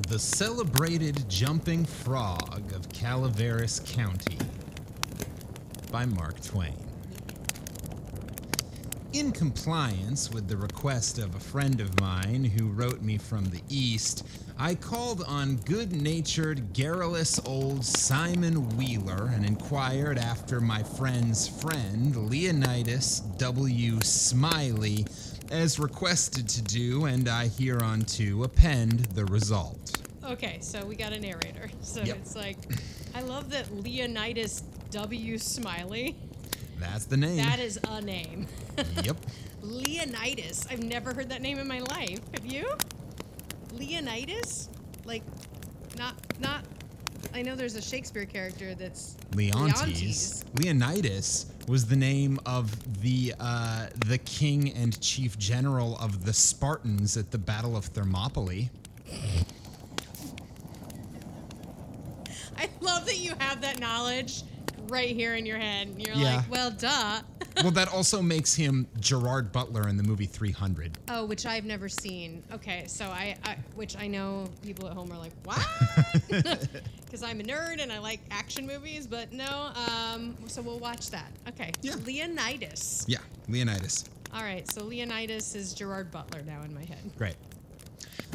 [0.07, 4.37] The celebrated jumping frog of Calaveras County
[5.91, 6.77] by Mark Twain.
[9.11, 13.61] In compliance with the request of a friend of mine who wrote me from the
[13.67, 14.25] East,
[14.57, 22.15] I called on good natured, garrulous old Simon Wheeler and inquired after my friend's friend,
[22.29, 23.99] Leonidas W.
[24.01, 25.05] Smiley,
[25.51, 29.96] as requested to do, and I hereunto append the result.
[30.27, 31.69] Okay, so we got a narrator.
[31.81, 32.17] So Yep.
[32.17, 32.57] it's like,
[33.15, 34.61] I love that Leonidas
[34.91, 35.37] W.
[35.37, 36.15] Smiley.
[36.79, 37.37] That's the name.
[37.37, 38.45] That is a name.
[39.03, 39.15] yep.
[39.61, 40.67] Leonidas.
[40.69, 42.19] I've never heard that name in my life.
[42.33, 42.69] Have you?
[43.73, 44.69] Leonidas?
[45.05, 45.23] Like,
[45.97, 46.63] not, not.
[47.33, 50.43] I know there's a Shakespeare character that's Leontes.
[50.55, 57.17] Leonidas was the name of the uh, the king and chief general of the Spartans
[57.17, 58.69] at the Battle of Thermopylae.
[62.57, 64.43] I love that you have that knowledge
[64.89, 65.89] right here in your head.
[65.97, 66.37] You're Yeah.
[66.37, 67.21] like, well, duh.
[67.63, 70.97] well, that also makes him Gerard Butler in the movie 300.
[71.09, 72.43] oh, which I've never seen.
[72.53, 75.65] Okay, so I, I, which I know people at home are like, what?
[77.07, 79.71] Because I'm a nerd and I like action movies, but no.
[79.89, 81.31] Um, so we'll watch that.
[81.47, 81.71] Okay.
[81.81, 81.95] Yeah.
[82.05, 83.05] Leonidas.
[83.07, 84.03] Yeah, Leonidas.
[84.33, 84.69] All right.
[84.69, 86.99] So Leonidas is Gerard Butler now in my head.
[87.17, 87.35] Great.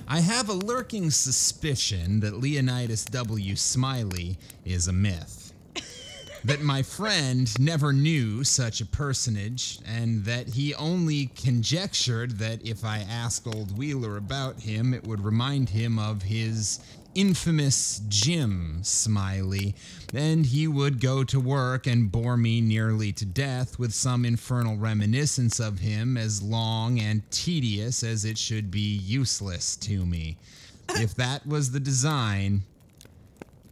[0.08, 3.56] I have a lurking suspicion that Leonidas W.
[3.56, 5.52] Smiley is a myth.
[6.44, 12.84] that my friend never knew such a personage, and that he only conjectured that if
[12.84, 16.80] I asked old Wheeler about him, it would remind him of his
[17.14, 19.74] infamous Jim Smiley,
[20.12, 24.76] and he would go to work and bore me nearly to death with some infernal
[24.76, 30.36] reminiscence of him as long and tedious as it should be useless to me.
[30.90, 32.62] If that was the design,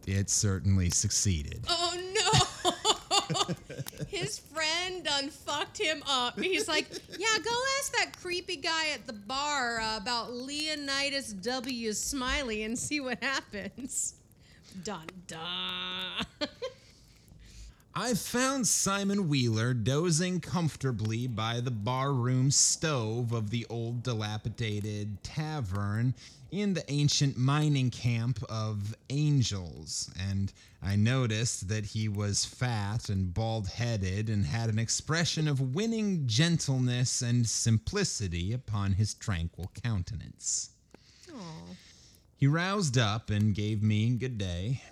[0.07, 1.65] it certainly succeeded.
[1.69, 3.55] Oh no!
[4.11, 6.39] His friend done fucked him up.
[6.41, 11.93] He's like, yeah, go ask that creepy guy at the bar uh, about Leonidas W.
[11.93, 14.15] Smiley and see what happens.
[14.83, 16.49] Dun dun.
[17.95, 26.15] I found Simon Wheeler dozing comfortably by the barroom stove of the old dilapidated tavern
[26.51, 33.33] in the ancient mining camp of Angels, and I noticed that he was fat and
[33.33, 40.71] bald headed and had an expression of winning gentleness and simplicity upon his tranquil countenance.
[41.35, 41.77] Aw.
[42.37, 44.83] He roused up and gave me good day.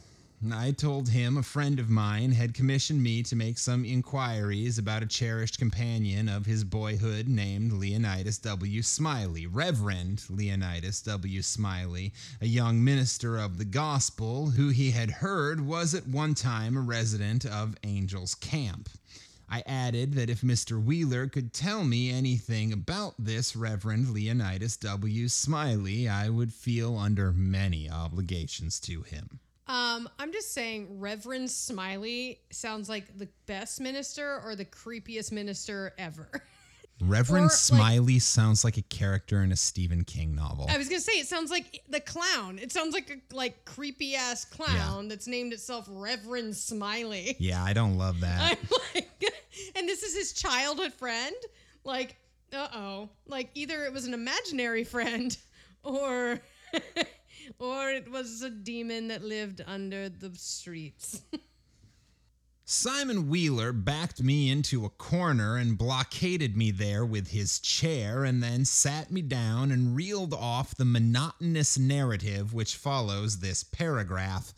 [0.52, 5.02] I told him a friend of mine had commissioned me to make some inquiries about
[5.02, 8.80] a cherished companion of his boyhood named Leonidas W.
[8.82, 11.42] Smiley, Reverend Leonidas W.
[11.42, 16.76] Smiley, a young minister of the gospel who he had heard was at one time
[16.76, 18.88] a resident of Angel's Camp.
[19.48, 20.80] I added that if Mr.
[20.80, 25.26] Wheeler could tell me anything about this Reverend Leonidas W.
[25.26, 29.40] Smiley, I would feel under many obligations to him.
[29.68, 35.92] Um, I'm just saying, Reverend Smiley sounds like the best minister or the creepiest minister
[35.98, 36.28] ever.
[37.00, 40.66] Reverend Or, like- Smiley sounds like a character in a Stephen King novel.
[40.68, 42.58] I was gonna say it sounds like the clown.
[42.58, 47.36] It sounds like a like creepy ass clown that's named itself Reverend Smiley.
[47.38, 48.58] yeah, I don't love that.
[48.72, 49.08] I'm like,
[49.76, 51.36] and this is his childhood friend.
[51.84, 52.16] Like,
[52.52, 53.10] uh oh.
[53.28, 55.36] Like either it was an imaginary friend,
[55.84, 56.40] or
[57.58, 61.22] or it was a demon that lived under the streets.
[62.70, 68.42] Simon Wheeler backed me into a corner and blockaded me there with his chair and
[68.42, 74.52] then sat me down and reeled off the monotonous narrative which follows this paragraph.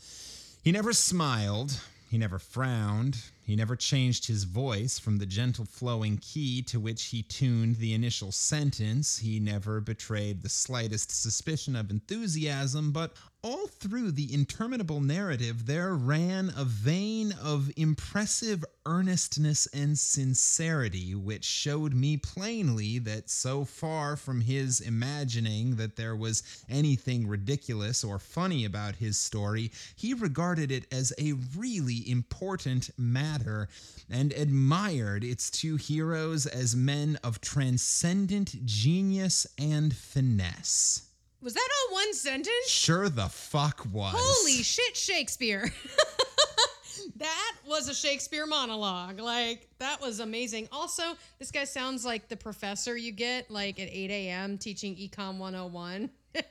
[0.65, 1.81] He never smiled,
[2.11, 7.05] he never frowned, he never changed his voice from the gentle flowing key to which
[7.05, 9.19] he tuned the initial sentence.
[9.19, 13.13] He never betrayed the slightest suspicion of enthusiasm, but
[13.43, 21.45] all through the interminable narrative, there ran a vein of impressive earnestness and sincerity, which
[21.45, 28.19] showed me plainly that so far from his imagining that there was anything ridiculous or
[28.19, 33.69] funny about his story, he regarded it as a really important matter
[34.11, 41.10] and admired its two heroes as men of transcendent genius and finesse.
[41.43, 42.69] Was that all one sentence?
[42.69, 44.15] Sure the fuck was.
[44.17, 45.73] Holy shit, Shakespeare.
[47.17, 49.21] that was a Shakespeare monologue.
[49.21, 50.69] Like, that was amazing.
[50.73, 51.03] Also,
[51.39, 54.59] this guy sounds like the professor you get, like, at 8 a.m.
[54.59, 56.11] teaching Econ 101.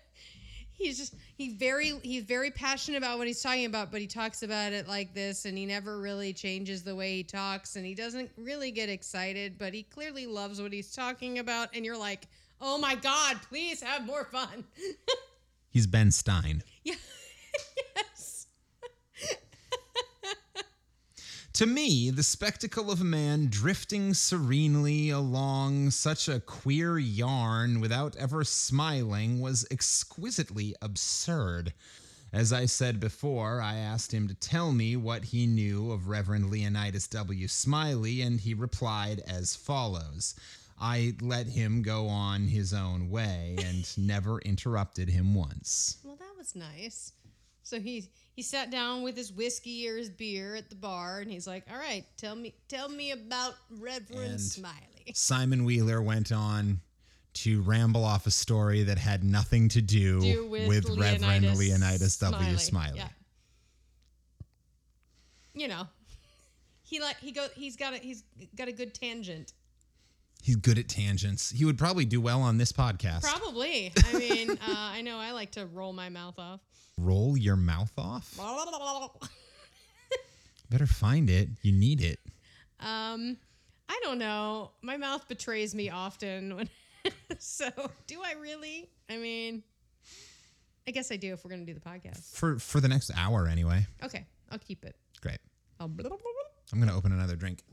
[0.71, 4.43] he's just, he very, he's very passionate about what he's talking about, but he talks
[4.43, 7.93] about it like this, and he never really changes the way he talks, and he
[7.93, 12.27] doesn't really get excited, but he clearly loves what he's talking about, and you're like,
[12.61, 14.65] oh my God, please have more fun.
[15.69, 16.63] He's Ben Stein.
[16.83, 16.95] yeah.
[17.95, 18.47] yes.
[21.53, 28.15] To me, the spectacle of a man drifting serenely along such a queer yarn without
[28.15, 31.73] ever smiling was exquisitely absurd.
[32.31, 36.49] As I said before, I asked him to tell me what he knew of Reverend
[36.49, 37.47] Leonidas W.
[37.49, 40.35] Smiley, and he replied as follows.
[40.79, 45.97] I let him go on his own way and never interrupted him once.
[46.03, 47.13] Well, that was nice.
[47.63, 51.29] So he he sat down with his whiskey or his beer at the bar, and
[51.29, 54.73] he's like, "All right, tell me tell me about Reverend And- Smiley."
[55.13, 56.79] Simon Wheeler went on
[57.33, 61.59] to ramble off a story that had nothing to do, Do with, with, Reverend Leonidas
[61.59, 62.57] Leonidas W.
[62.57, 62.97] Smiley.
[62.97, 63.07] Yeah.
[65.53, 65.87] You know,
[66.83, 68.23] he like he go he's got a he's
[68.55, 69.53] got a good tangent.
[70.41, 71.49] He's good at tangents.
[71.51, 73.23] He would probably do well on this podcast.
[73.23, 73.91] Probably.
[74.05, 76.61] I mean, uh, I know I like to roll my mouth off.
[76.97, 78.37] Roll your mouth off?
[80.69, 81.49] Better find it.
[81.61, 82.19] You need it.
[82.79, 83.37] Um,
[83.89, 84.71] I don't know.
[84.81, 86.55] My mouth betrays me often.
[86.55, 86.69] When
[87.39, 87.69] so,
[88.07, 88.89] do I really?
[89.09, 89.63] I mean,
[90.87, 92.35] I guess I do if we're gonna do the podcast.
[92.35, 93.85] For for the next hour anyway.
[94.03, 94.95] Okay, I'll keep it.
[95.21, 95.39] Great.
[95.79, 95.91] I'll
[96.71, 97.63] I'm gonna open another drink.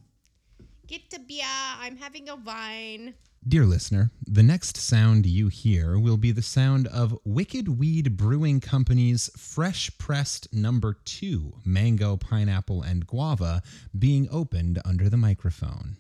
[0.87, 1.45] Get to beer.
[1.80, 3.14] I'm having a wine.
[3.47, 8.61] Dear listener, the next sound you hear will be the sound of Wicked Weed Brewing
[8.61, 13.62] Company's fresh pressed number two mango, pineapple, and guava
[13.97, 15.97] being opened under the microphone.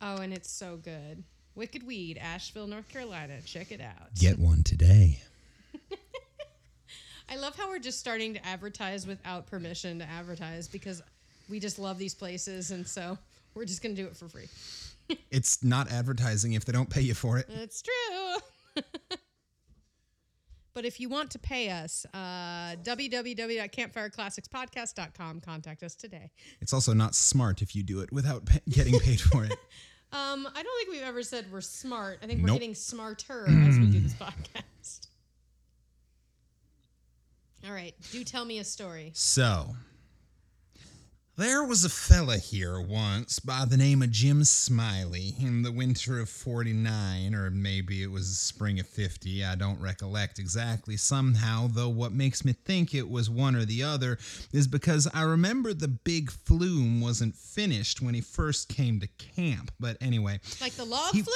[0.00, 1.24] Oh, and it's so good.
[1.54, 3.40] Wicked Weed, Asheville, North Carolina.
[3.44, 4.14] Check it out.
[4.18, 5.20] Get one today.
[7.28, 11.02] I love how we're just starting to advertise without permission to advertise because
[11.48, 13.16] we just love these places, and so
[13.54, 14.48] we're just gonna do it for free.
[15.30, 17.44] It's not advertising if they don't pay you for it.
[17.50, 18.36] It's true.
[20.74, 25.40] but if you want to pay us, uh, www.campfireclassicspodcast.com.
[25.42, 26.30] Contact us today.
[26.62, 29.52] It's also not smart if you do it without pa- getting paid for it.
[30.12, 32.20] Um, I don't think we've ever said we're smart.
[32.22, 32.60] I think we're Nope.
[32.60, 35.08] getting smarter as we do this podcast.
[37.66, 39.10] All right, do tell me a story.
[39.14, 39.74] So,
[41.36, 46.20] there was a fella here once by the name of Jim Smiley in the winter
[46.20, 49.44] of 49, or maybe it was the spring of 50.
[49.44, 50.96] I don't recollect exactly.
[50.96, 54.16] Somehow, though, what makes me think it was one or the other
[54.52, 59.72] is because I remember the big flume wasn't finished when he first came to camp.
[59.80, 61.34] But anyway, Like the log He- flume?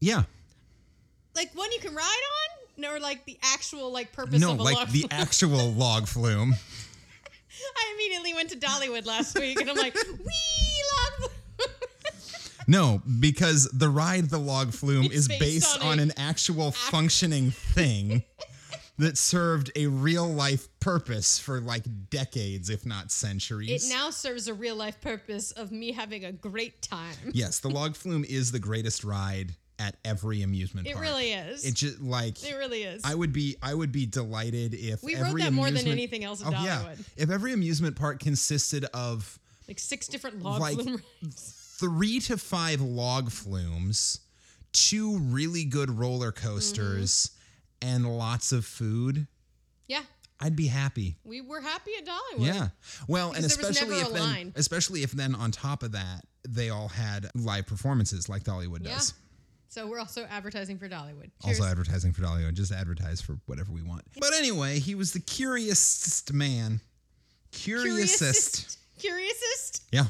[0.00, 0.22] yeah.
[1.34, 2.58] Like one you can ride on?
[2.76, 5.20] No, or like the actual like purpose No, of a like log the flume?
[5.20, 6.54] actual log flume.
[7.76, 11.30] I immediately went to Dollywood last week and I'm like, wee log.
[12.68, 16.70] No, because the ride the log flume It's is based based on on, an actual
[16.70, 18.22] functioning thing
[18.98, 23.84] that served a real life purpose for like decades, if not centuries.
[23.84, 27.16] It now serves a real life purpose of me having a great time.
[27.32, 31.04] yes, the log flume is the greatest ride at every amusement It park.
[31.04, 31.64] It really is.
[31.64, 33.02] It just like It really is.
[33.04, 36.40] I would be I would be delighted if We wrote that more than anything else
[36.40, 36.94] at oh, yeah.
[37.16, 41.76] If every amusement park consisted of like six different log like- flume rides.
[41.78, 44.20] three to five log flumes,
[44.72, 47.30] two really good roller coasters,
[47.82, 47.88] Mm-hmm.
[47.96, 49.26] and lots of food,
[49.88, 50.02] Yeah,
[50.40, 51.16] I'd be happy.
[51.24, 52.46] we were happy at Dollywood.
[52.46, 52.68] Yeah.
[53.08, 56.70] Well, and Because was especially if then, especially if then on top of that they
[56.70, 58.98] all had live performances like Dollywood Yeah.
[59.72, 61.30] So we're also advertising for Dollywood.
[61.42, 61.58] Cheers.
[61.58, 64.02] Also advertising for Dollywood, just advertise for whatever we want.
[64.20, 66.82] But anyway, he was the curiousest man.
[67.52, 68.76] Curiousest.
[68.98, 69.84] Curiousest?
[69.90, 70.04] Yeah.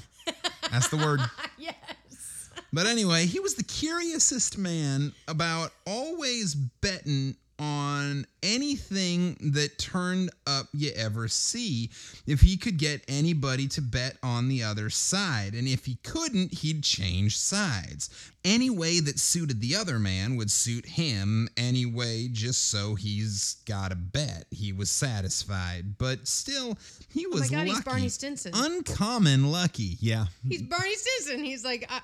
[0.72, 1.20] That's the word.
[1.58, 2.50] yes.
[2.72, 10.66] But anyway, he was the curiousest man about always betting on anything that turned up
[10.72, 11.90] you ever see
[12.26, 15.54] if he could get anybody to bet on the other side.
[15.54, 18.10] And if he couldn't, he'd change sides.
[18.44, 23.92] Any way that suited the other man would suit him anyway, just so he's got
[23.92, 24.46] a bet.
[24.50, 25.96] He was satisfied.
[25.98, 26.76] But still,
[27.12, 27.70] he oh was Oh God, lucky.
[27.70, 28.52] he's Barney Stinson.
[28.54, 29.96] Uncommon lucky.
[30.00, 30.26] Yeah.
[30.48, 31.44] He's Barney Stinson.
[31.44, 32.00] He's like, I,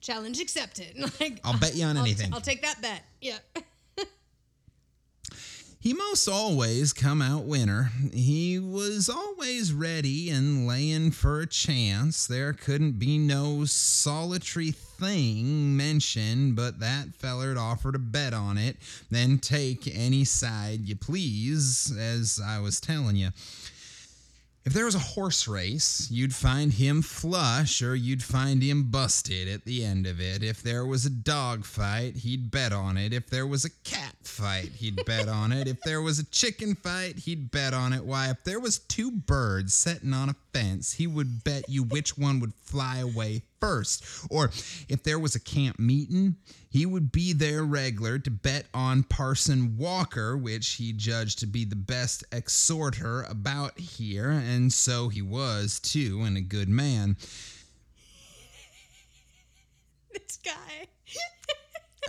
[0.00, 0.96] challenge accepted.
[1.20, 2.34] Like, I'll bet you on I'll- anything.
[2.34, 3.02] I'll take that bet.
[3.20, 3.38] Yeah.
[5.86, 7.92] He most always come out winner.
[8.12, 12.26] He was always ready and laying for a chance.
[12.26, 18.78] There couldn't be no solitary thing mentioned, but that feller'd offer to bet on it,
[19.12, 23.28] then take any side you please, as I was telling you.
[24.66, 29.46] If there was a horse race, you'd find him flush or you'd find him busted
[29.46, 30.42] at the end of it.
[30.42, 33.12] If there was a dog fight, he'd bet on it.
[33.12, 35.68] If there was a cat fight, he'd bet on it.
[35.68, 38.04] If there was a chicken fight, he'd bet on it.
[38.04, 42.18] Why, if there was two birds sitting on a fence, he would bet you which
[42.18, 44.04] one would fly away first.
[44.30, 44.50] Or
[44.88, 46.36] if there was a camp meeting,
[46.70, 51.64] he would be there regular to bet on Parson Walker, which he judged to be
[51.64, 57.16] the best exhorter about here, and so he was too, and a good man.
[60.12, 60.86] this guy.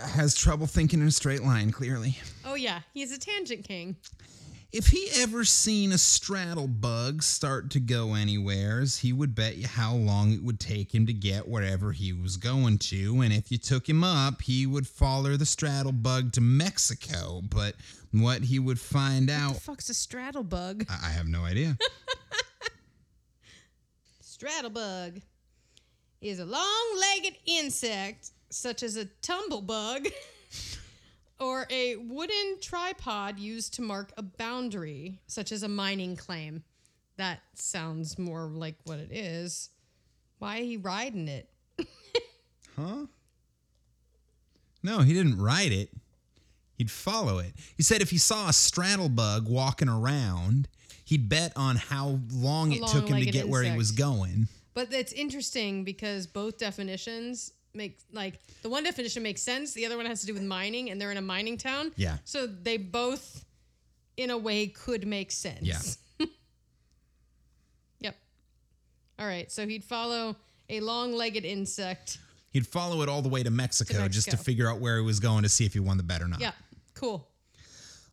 [0.00, 2.16] Has trouble thinking in a straight line, clearly.
[2.44, 2.82] Oh, yeah.
[2.94, 3.96] He's a tangent king.
[4.70, 9.66] If he ever seen a straddle bug start to go anywheres, he would bet you
[9.66, 13.50] how long it would take him to get wherever he was going to, and if
[13.50, 17.40] you took him up, he would follow the straddle bug to Mexico.
[17.48, 17.76] But
[18.12, 19.38] what he would find out.
[19.38, 20.84] What out, the fuck's a straddle bug?
[20.90, 21.78] I I have no idea.
[24.20, 25.22] straddle bug
[26.20, 30.12] is a long-legged insect such as a tumblebug
[31.40, 36.62] or a wooden tripod used to mark a boundary such as a mining claim.
[37.16, 39.70] That sounds more like what it is.
[40.38, 41.48] Why he riding it?
[42.76, 43.06] Huh?
[44.84, 45.90] No, he didn't ride it.
[46.76, 47.54] He'd follow it.
[47.76, 50.68] He said if he saw a straddle bug walking around,
[51.04, 54.46] he'd bet on how long A it took him to get where he was going.
[54.74, 59.96] But it's interesting because both definitions make like the one definition makes sense, the other
[59.96, 61.92] one has to do with mining and they're in a mining town.
[61.96, 62.18] Yeah.
[62.24, 63.44] So they both
[64.16, 65.62] in a way could make sense.
[65.62, 65.78] Yeah.
[68.00, 68.16] Yep.
[69.18, 69.50] All right.
[69.50, 70.36] So he'd follow
[70.68, 72.18] a long-legged insect.
[72.50, 75.20] He'd follow it all the way to Mexico, just to figure out where he was
[75.20, 76.40] going to see if he won the bet or not.
[76.40, 76.52] Yeah.
[76.94, 77.26] Cool.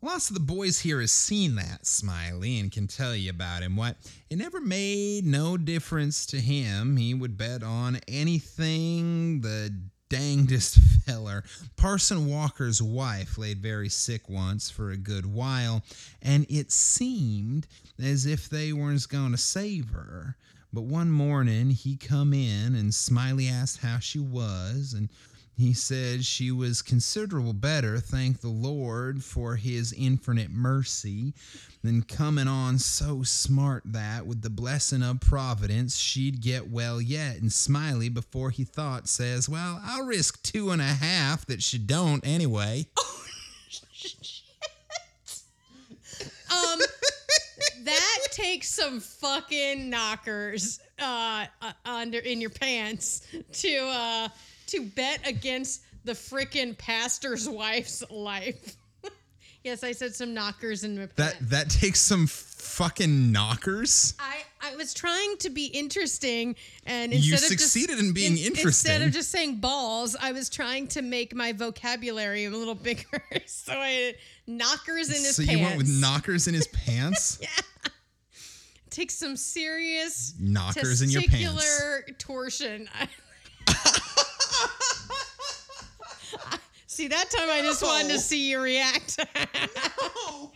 [0.05, 3.75] Lots of the boys here has seen that Smiley and can tell you about him.
[3.75, 3.97] What
[4.29, 6.95] it never made no difference to him.
[6.97, 9.75] He would bet on anything the
[10.07, 10.75] dangdest
[11.05, 11.43] feller.
[11.75, 15.81] Parson Walker's wife laid very sick once for a good while,
[16.21, 17.65] and it seemed
[17.99, 20.35] as if they weren't going to save her.
[20.71, 25.09] But one morning he come in and Smiley asked how she was, and
[25.57, 31.33] he said she was considerable better, thank the Lord for his infinite mercy.
[31.83, 37.37] Then coming on so smart that, with the blessing of Providence, she'd get well yet.
[37.37, 41.77] And Smiley, before he thought, says, Well, I'll risk two and a half that she
[41.77, 42.87] don't anyway.
[46.51, 46.79] Um,
[47.83, 54.27] that takes some fucking knockers uh, uh, under in your pants to uh,
[54.75, 58.75] to bet against the frickin' pastor's wife's life.
[59.63, 61.49] Yes, I said some knockers in my That pants.
[61.49, 64.13] that takes some fucking knockers.
[64.19, 66.55] I, I was trying to be interesting
[66.85, 69.01] and You instead of succeeded just, in being Instead interesting.
[69.01, 73.23] of just saying balls, I was trying to make my vocabulary a little bigger.
[73.47, 74.13] so I
[74.45, 75.59] knockers in his so pants.
[75.59, 77.39] you went with knockers in his pants?
[77.41, 77.47] yeah.
[78.91, 81.43] Take some serious Knockers in your pants.
[81.65, 82.87] testicular torsion.
[86.87, 89.19] see, that time I just wanted to see you react.
[90.27, 90.51] No.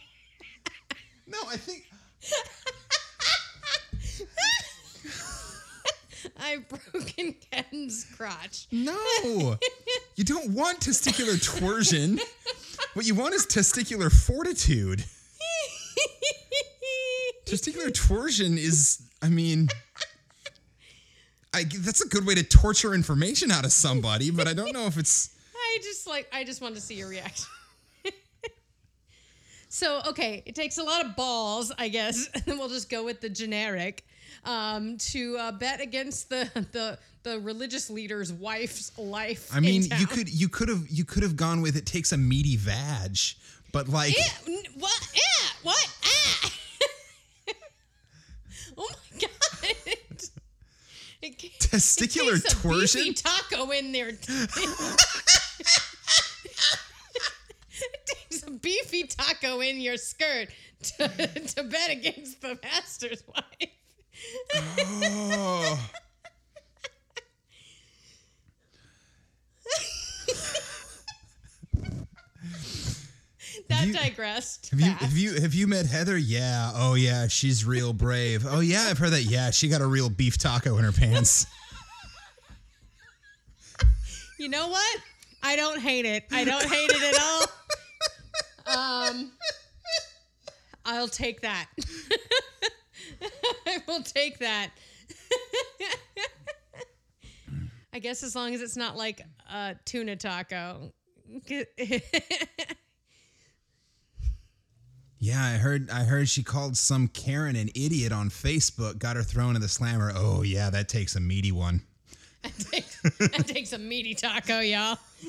[1.28, 1.86] No, I think
[6.40, 8.68] I've broken Ken's crotch.
[8.72, 9.58] no.
[10.16, 12.20] You don't want testicular torsion.
[12.94, 15.04] What you want is testicular fortitude.
[17.46, 19.70] Testicular torsion is, I mean,
[21.54, 24.86] I, that's a good way to torture information out of somebody, but I don't know
[24.86, 25.36] if it's.
[25.56, 27.48] I just like I just wanted to see your reaction.
[29.70, 33.22] so okay, it takes a lot of balls, I guess, and we'll just go with
[33.22, 34.06] the generic
[34.46, 39.50] um, to uh, bet against the the the religious leader's wife's life.
[39.54, 42.18] I mean, you could you could have you could have gone with it takes a
[42.18, 43.18] meaty vag,
[43.72, 44.16] but like
[44.48, 45.08] n- what?
[45.14, 45.88] Yeah, what?
[46.04, 46.52] Ah!
[48.78, 49.30] oh my god!
[51.30, 53.04] It it Testicular a torsion?
[53.04, 54.10] beefy taco in there.
[54.10, 54.20] it
[58.06, 60.50] takes a beefy taco in your skirt
[60.82, 63.70] to, to bet against the master's wife.
[64.56, 65.90] oh.
[73.70, 74.70] That you- digressed.
[74.72, 76.18] Have you have you have you met Heather?
[76.18, 76.72] Yeah.
[76.76, 78.46] Oh yeah, she's real brave.
[78.48, 79.24] Oh yeah, I've heard that.
[79.24, 81.46] Yeah, she got a real beef taco in her pants.
[84.40, 85.00] You know what?
[85.44, 86.24] I don't hate it.
[86.32, 89.10] I don't hate it at all.
[89.10, 89.32] Um,
[90.86, 91.68] I'll take that.
[93.68, 94.70] I will take that.
[97.94, 100.94] I guess as long as it's not like a tuna taco.
[105.22, 109.24] Yeah, I heard I heard she called some Karen an idiot on Facebook, got her
[109.24, 110.14] thrown in the slammer.
[110.16, 111.82] Oh yeah, that takes a meaty one.
[112.42, 114.98] that takes a meaty taco, y'all.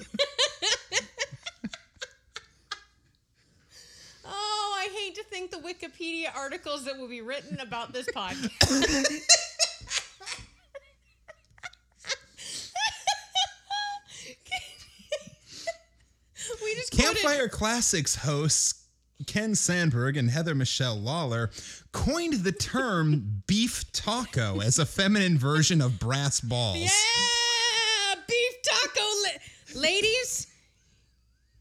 [4.25, 8.49] oh, I hate to think the Wikipedia articles that will be written about this podcast.
[16.63, 18.80] we just quoted- Campfire Classics hosts
[19.27, 21.51] Ken Sandberg and Heather Michelle Lawler
[21.93, 26.79] coined the term beef taco as a feminine version of brass balls.
[26.79, 30.47] Yeah, beef taco, la- ladies.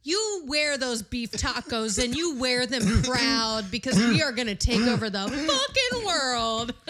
[0.01, 4.81] You wear those beef tacos and you wear them proud because we are gonna take
[4.81, 6.73] over the fucking world.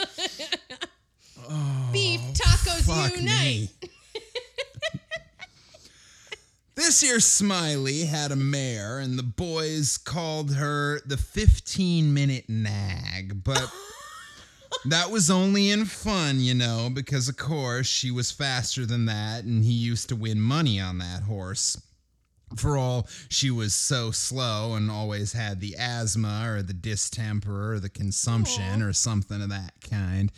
[1.52, 3.70] Oh, beef tacos unite.
[6.80, 13.44] This year, Smiley had a mare, and the boys called her the 15 minute nag,
[13.44, 13.72] but
[14.86, 19.44] that was only in fun, you know, because of course she was faster than that,
[19.44, 21.82] and he used to win money on that horse.
[22.56, 27.80] For all she was so slow and always had the asthma or the distemper or
[27.80, 30.32] the consumption or something of that kind.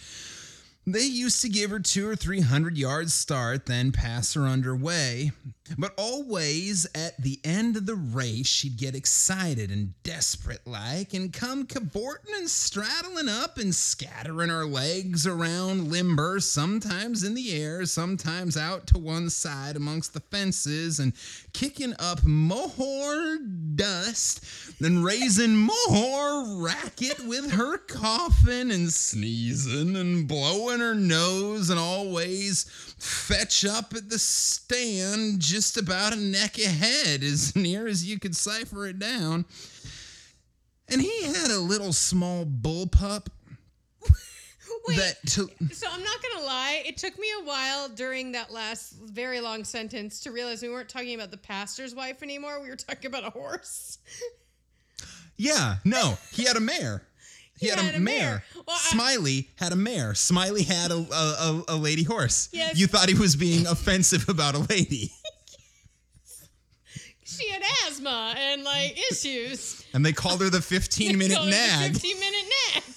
[0.88, 5.32] They used to give her two or three hundred yards start, then pass her underway.
[5.78, 11.32] But always at the end of the race, she'd get excited and desperate like and
[11.32, 17.86] come cavorting and straddling up and scattering her legs around limber, sometimes in the air,
[17.86, 21.14] sometimes out to one side amongst the fences and
[21.54, 23.38] kicking up more
[23.76, 24.44] dust
[24.82, 32.66] than raising more racket with her coughing and sneezing and blowing her nose and always
[32.98, 38.36] fetch up at the stand just about a neck ahead as near as you could
[38.36, 39.46] cipher it down.
[40.88, 43.28] And he had a little small bullpup
[44.88, 46.84] Wait, that to, so I'm not gonna lie.
[46.86, 50.90] It took me a while during that last very long sentence to realize we weren't
[50.90, 52.62] talking about the pastor's wife anymore.
[52.62, 54.00] We were talking about a horse.
[55.38, 57.04] Yeah, no, he had a mare.
[57.62, 58.43] He, had, a, mare.
[58.55, 60.16] Well, I- Smiley had a mare.
[60.16, 62.49] Smiley had a, a, a, a lady horse.
[62.51, 62.78] Yes.
[62.78, 65.12] You thought he was being offensive about a lady.
[67.24, 69.86] She had asthma and like issues.
[69.93, 71.93] And they called her the 15 minute nag.
[71.93, 72.45] 15 minute
[72.76, 72.84] nag.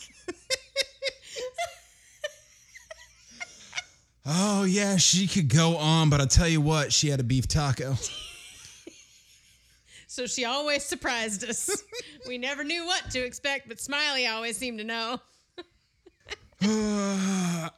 [4.26, 7.46] Oh, yeah, she could go on, but I'll tell you what, she had a beef
[7.46, 7.94] taco.
[10.14, 11.82] So she always surprised us.
[12.28, 15.20] we never knew what to expect, but Smiley always seemed to know.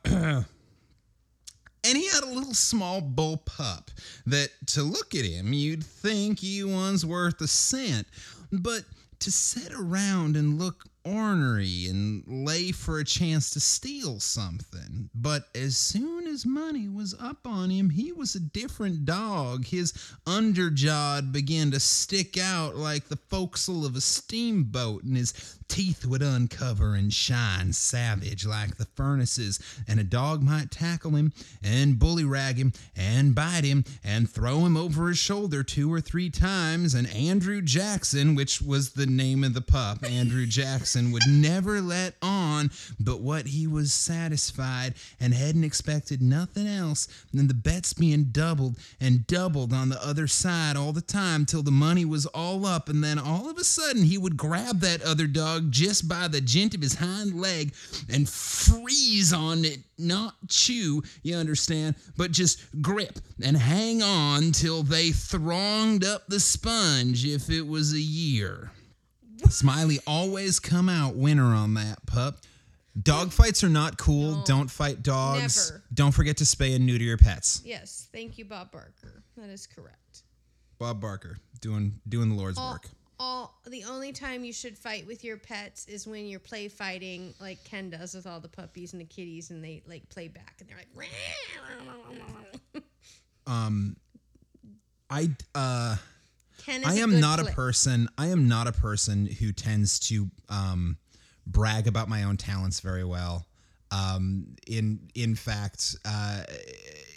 [1.88, 3.92] And he had a little small bull pup
[4.26, 8.08] that to look at him, you'd think he was worth a cent.
[8.50, 8.82] But
[9.20, 15.08] to sit around and look ornery and lay for a chance to steal something.
[15.14, 19.66] But as soon as money was up on him, he was a different dog.
[19.66, 19.92] His
[20.26, 25.32] underjawed began to stick out like the forecastle of a steamboat, and his
[25.68, 29.60] teeth would uncover and shine savage like the furnaces.
[29.86, 34.76] And a dog might tackle him and bullyrag him and bite him and throw him
[34.76, 36.94] over his shoulder two or three times.
[36.94, 42.14] And Andrew Jackson, which was the name of the pup, Andrew Jackson, would never let
[42.22, 42.70] on.
[42.98, 48.76] But what he was satisfied and hadn't expected nothing else than the bets being doubled
[49.00, 52.88] and doubled on the other side all the time till the money was all up.
[52.88, 56.40] And then all of a sudden, he would grab that other dog just by the
[56.40, 57.74] gent of his hind leg
[58.10, 64.82] and freeze on it, not chew, you understand, but just grip and hang on till
[64.82, 68.70] they thronged up the sponge if it was a year.
[69.48, 72.38] Smiley always come out winner on that pup.
[73.00, 74.36] Dog fights are not cool.
[74.36, 74.42] No.
[74.46, 75.70] Don't fight dogs.
[75.70, 75.82] Never.
[75.92, 77.60] Don't forget to spay and neuter your pets.
[77.64, 79.22] Yes, thank you, Bob Barker.
[79.36, 80.22] That is correct.
[80.78, 82.88] Bob Barker doing doing the Lord's All, work.
[83.18, 87.34] All the only time you should fight with your pets is when you're play fighting,
[87.40, 90.56] like Ken does with all the puppies and the kitties, and they like play back,
[90.60, 90.88] and they're like.
[93.48, 93.94] Um,
[95.08, 95.94] I uh.
[96.64, 98.08] Ken is I am not a person.
[98.18, 100.96] I am not a person who tends to um,
[101.46, 103.46] brag about my own talents very well.
[103.92, 106.42] Um, in in fact, uh,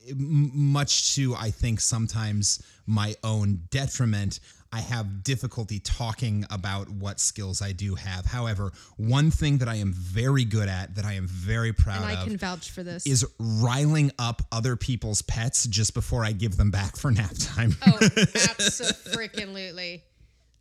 [0.08, 4.40] m- much to I think sometimes my own detriment.
[4.72, 8.26] I have difficulty talking about what skills I do have.
[8.26, 12.06] However, one thing that I am very good at, that I am very proud And
[12.06, 13.08] I of, can vouch for this.
[13.08, 17.76] is riling up other people's pets just before I give them back for nap time.
[17.88, 17.98] Oh,
[18.50, 20.04] absolutely.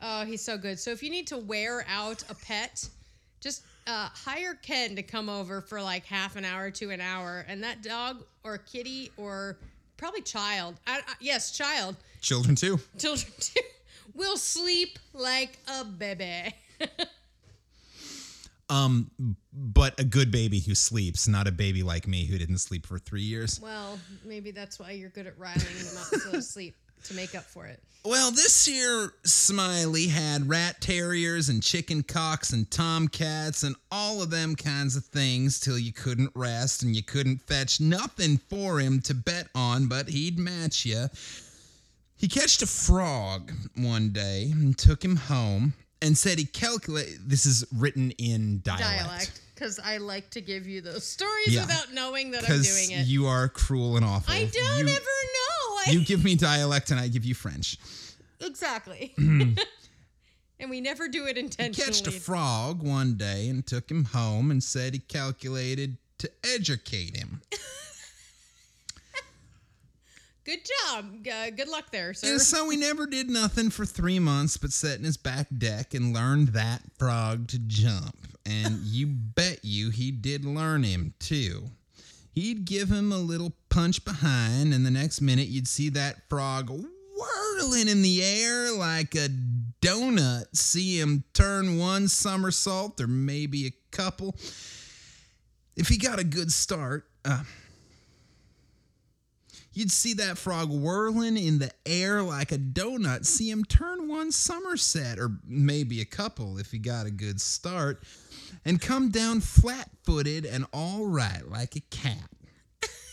[0.00, 0.78] Oh, he's so good.
[0.78, 2.88] So if you need to wear out a pet,
[3.40, 7.44] just uh, hire Ken to come over for like half an hour to an hour,
[7.48, 9.58] and that dog or kitty or
[9.96, 12.78] probably child, I, I, yes, child, Children too.
[12.98, 13.60] children too,
[14.14, 16.54] will sleep like a baby.
[18.70, 19.10] Um,
[19.50, 22.98] but a good baby who sleeps, not a baby like me who didn't sleep for
[22.98, 23.58] three years.
[23.62, 27.34] well, maybe that's why you're good at riling them up so they sleep to make
[27.34, 27.82] up for it.
[28.04, 34.30] Well, this year Smiley had rat terriers and chicken cocks and tomcats and all of
[34.30, 39.00] them kinds of things till you couldn't rest and you couldn't fetch nothing for him
[39.02, 41.06] to bet on, but he'd match you.
[42.18, 47.30] He catched a frog one day and took him home and said he calculated.
[47.30, 48.82] This is written in dialect.
[49.06, 51.62] Dialect, because I like to give you those stories Yeah.
[51.62, 53.06] without knowing that I'm doing it.
[53.06, 54.34] you are cruel and awful.
[54.34, 55.76] I don't you, ever know.
[55.86, 57.78] I, You give me dialect and I give you French.
[58.40, 59.12] Exactly.
[59.16, 59.52] Hmm.
[60.60, 61.92] and we never do it intentionally.
[61.92, 66.28] He catched a frog one day and took him home and said he calculated to
[66.44, 67.42] educate him.
[70.48, 71.26] Good job.
[71.30, 72.32] Uh, good luck there, sir.
[72.32, 75.92] And so he never did nothing for three months but sat in his back deck
[75.92, 78.16] and learned that frog to jump.
[78.46, 81.64] And you bet you he did learn him too.
[82.32, 86.70] He'd give him a little punch behind, and the next minute you'd see that frog
[86.70, 89.28] whirling in the air like a
[89.82, 90.44] donut.
[90.56, 94.34] See him turn one somersault or maybe a couple.
[95.76, 97.42] If he got a good start, uh,
[99.78, 104.32] You'd see that frog whirling in the air like a donut, see him turn one
[104.32, 108.02] somerset, or maybe a couple if he got a good start,
[108.64, 112.28] and come down flat footed and all right like a cat.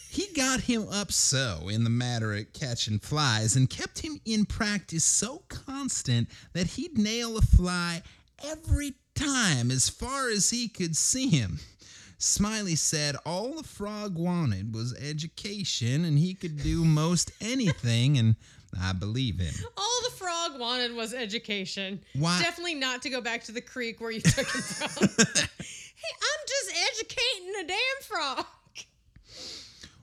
[0.09, 4.45] He got him up so in the matter of catching flies and kept him in
[4.45, 8.01] practice so constant that he'd nail a fly
[8.43, 11.59] every time as far as he could see him.
[12.25, 18.35] Smiley said all the frog wanted was education and he could do most anything, and
[18.81, 19.53] I believe him.
[19.77, 22.01] All the frog wanted was education.
[22.13, 25.07] Why- Definitely not to go back to the creek where you took him from.
[25.17, 28.45] hey, I'm just educating a damn frog.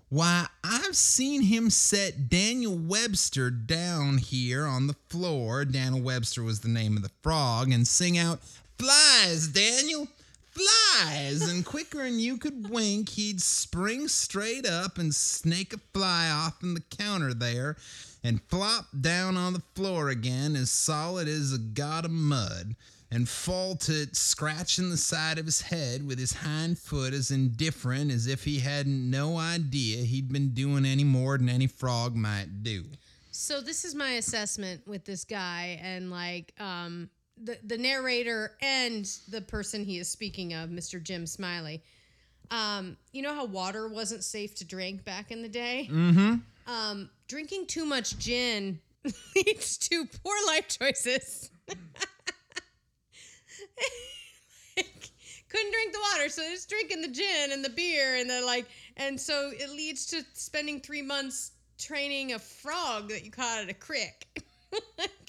[0.08, 5.64] Why, I've seen him set Daniel Webster down here on the floor.
[5.64, 8.40] Daniel Webster was the name of the frog, and sing out,
[8.78, 10.06] Flies, Daniel,
[10.52, 16.30] flies, and quicker than you could wink, he'd spring straight up and snake a fly
[16.30, 17.76] off in the counter there
[18.22, 22.76] and flop down on the floor again as solid as a god of mud
[23.10, 28.10] and fall to scratching the side of his head with his hind foot as indifferent
[28.10, 32.62] as if he had no idea he'd been doing any more than any frog might
[32.62, 32.84] do.
[33.30, 37.10] So this is my assessment with this guy and like um
[37.42, 41.02] the the narrator and the person he is speaking of, Mr.
[41.02, 41.82] Jim Smiley.
[42.50, 45.88] Um, you know how water wasn't safe to drink back in the day?
[45.90, 46.34] Mm-hmm.
[46.70, 48.78] Um, drinking too much gin
[49.34, 51.50] leads to poor life choices.
[54.76, 55.10] like,
[55.48, 58.66] couldn't drink the water, so just drinking the gin and the beer and the like,
[58.96, 63.70] and so it leads to spending three months training a frog that you caught at
[63.70, 64.26] a crick.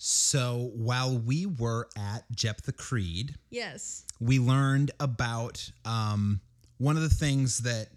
[0.00, 4.04] So while we were at Jeptha Creed, yes.
[4.20, 6.40] we learned about um,
[6.78, 7.88] one of the things that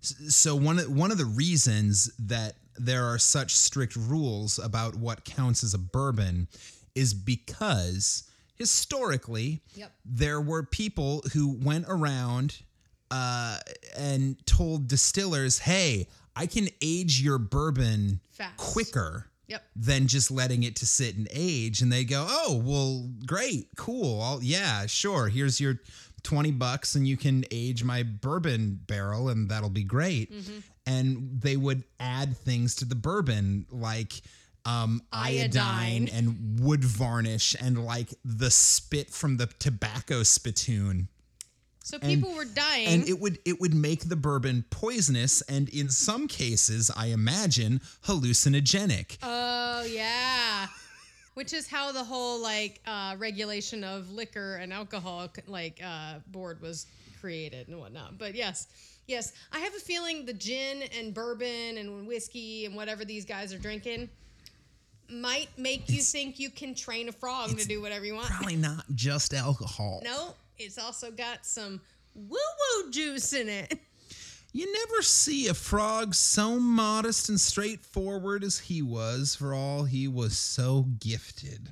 [0.00, 5.24] so one of one of the reasons that there are such strict rules about what
[5.24, 6.48] counts as a bourbon
[6.94, 8.24] is because
[8.54, 9.92] historically Yep.
[10.04, 12.62] there were people who went around
[13.10, 13.58] uh,
[13.98, 18.56] and told distillers, "Hey, I can age your bourbon Fast.
[18.56, 19.62] quicker." Yep.
[19.76, 21.82] than just letting it to sit and age.
[21.82, 24.22] And they go oh well great cool.
[24.22, 25.28] I'll, yeah sure.
[25.28, 25.80] Here's your
[26.22, 30.32] 20 bucks and you can age my bourbon barrel and that'll be great.
[30.86, 34.12] And they would add things to the bourbon like
[34.64, 36.08] um, iodine, Iodine.
[36.12, 41.08] and wood varnish and like the spit from the tobacco spittoon
[41.90, 42.86] So people were dying.
[42.88, 47.80] and it would it would make the bourbon poisonous and in some cases i imagine
[48.06, 50.66] hallucinogenic oh yeah.
[51.34, 56.60] Which is how the whole like uh, regulation of liquor and alcohol like uh, board
[56.60, 56.86] was
[57.20, 58.18] created and whatnot.
[58.18, 58.66] But yes,
[59.06, 63.54] yes, I have a feeling the gin and bourbon and whiskey and whatever these guys
[63.54, 64.10] are drinking
[65.08, 68.28] might make you think you can train a frog to do whatever you want.
[68.28, 71.80] probably not just alcohol No, it's also got some
[72.14, 73.78] woo woo juice in it.
[74.52, 80.08] You never see a frog so modest and straightforward as he was, for all he
[80.08, 81.70] was so gifted.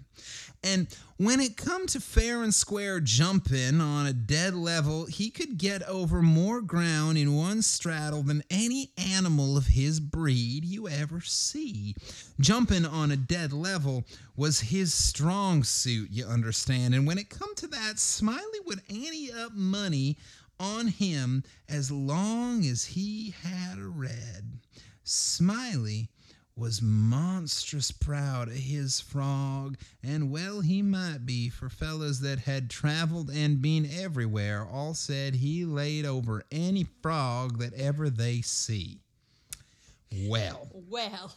[0.62, 5.58] And when it come to fair and square jumping on a dead level, he could
[5.58, 11.20] get over more ground in one straddle than any animal of his breed you ever
[11.20, 11.94] see.
[12.40, 14.04] Jumping on a dead level
[14.36, 16.94] was his strong suit, you understand.
[16.94, 20.16] And when it come to that, Smiley would ante up money
[20.60, 24.58] on him as long as he had a red.
[25.04, 26.08] Smiley
[26.58, 32.68] was monstrous proud of his frog, and well he might be, for fellows that had
[32.68, 38.98] traveled and been everywhere all said he laid over any frog that ever they see.
[40.26, 41.36] Well, Well,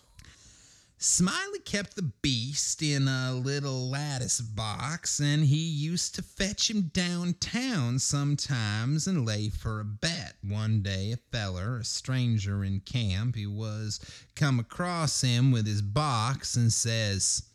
[1.04, 6.92] Smiley kept the beast in a little lattice box, and he used to fetch him
[6.94, 10.36] downtown sometimes and lay for a bet.
[10.48, 14.00] One day, a feller, a stranger in camp, he was,
[14.36, 17.50] come across him with his box and says,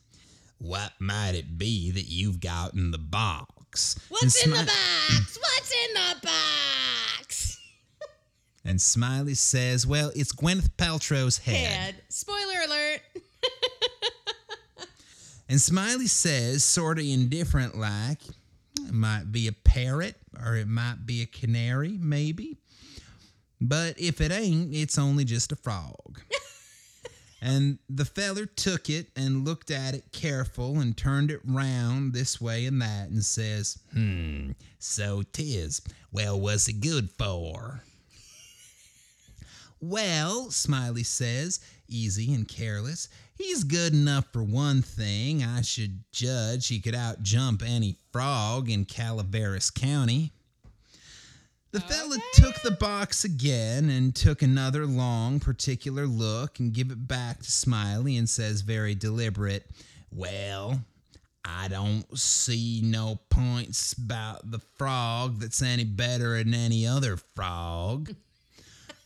[0.59, 3.97] What might it be that you've got in the box?
[4.09, 5.39] what's And in the box?
[5.41, 7.53] What's in the box?
[8.65, 12.03] And Smiley says, Well, it's Gwyneth Paltrow's Head.
[12.09, 13.01] Spoiler alert.
[15.49, 18.19] And Smiley says, sort of indifferent like,
[18.81, 22.59] it might be a parrot or it might be a canary, maybe.
[23.61, 26.21] But if it ain't, it's only just a frog.
[27.41, 32.41] and the feller took it and looked at it careful and turned it round this
[32.41, 34.51] way and that and says, Hmm,
[34.81, 35.81] so 'tis.
[36.11, 37.83] Well, what's it good for?
[39.79, 45.45] Well, Smiley says, easy and careless, he's good enough for one thing.
[45.45, 50.33] I should judge he could outjump any frog in Calaveras County.
[51.73, 57.07] The fella took the box again and took another long, particular look and give it
[57.07, 59.67] back to Smiley and says very deliberate,
[60.11, 60.81] Well,
[61.45, 68.15] I don't see no points about the frog that's any better than any other frog.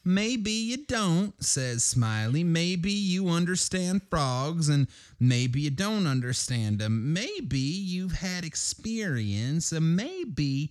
[0.05, 2.43] Maybe you don't, says Smiley.
[2.43, 4.89] Maybe you understand frogs and
[5.19, 7.13] maybe you don't understand them.
[7.13, 10.71] Maybe you've had experience and maybe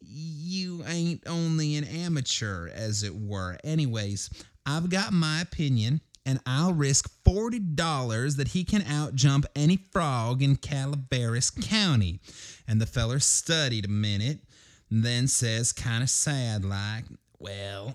[0.00, 3.58] you ain't only an amateur, as it were.
[3.62, 4.30] Anyways,
[4.64, 10.56] I've got my opinion and I'll risk $40 that he can outjump any frog in
[10.56, 12.20] Calaveras County.
[12.66, 14.40] And the feller studied a minute
[14.90, 17.04] then says, kind of sad like,
[17.38, 17.94] Well,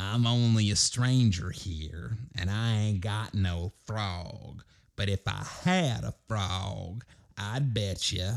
[0.00, 4.62] I'm only a stranger here, and I ain't got no frog.
[4.96, 7.04] But if I had a frog,
[7.38, 8.30] I'd bet you.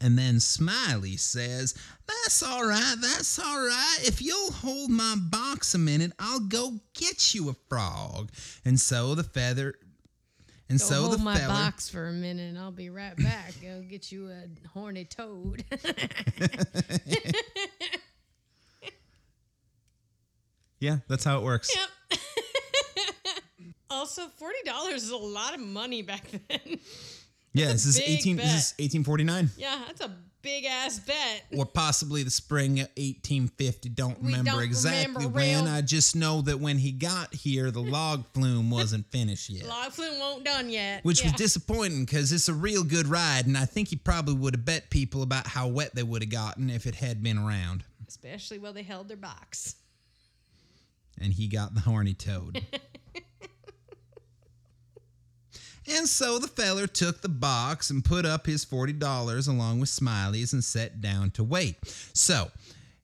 [0.00, 1.74] And then Smiley says,
[2.06, 3.98] That's all right, that's all right.
[4.02, 8.30] If you'll hold my box a minute, I'll go get you a frog.
[8.64, 9.74] And so the feather.
[10.70, 11.48] And Go so hold the my feller.
[11.48, 13.54] box for a minute and I'll be right back.
[13.62, 15.64] Go get you a horny toad.
[20.80, 21.74] Yeah, that's how it works.
[21.76, 22.20] yep.
[23.90, 26.78] also, forty dollars is a lot of money back then.
[27.54, 31.44] Yeah, this is big 18 this is 1849 yeah, that's a big ass bet.
[31.56, 33.88] or possibly the spring of 1850.
[33.88, 35.64] Don't We remember don't exactly remember when.
[35.64, 39.66] real- I just know that when he got here, the log flume wasn't finished yet.
[39.66, 41.02] Log flume won't done yet.
[41.04, 44.54] Which was disappointing because it's a real good ride, and I think he probably would
[44.54, 47.82] have bet people about how wet they would have gotten if it had been around.
[48.06, 49.74] especially while they held their box.
[51.22, 52.62] And he got the horny toad.
[55.86, 60.52] and so the feller took the box and put up his $40 along with Smiley's
[60.52, 61.76] and sat down to wait.
[62.12, 62.50] So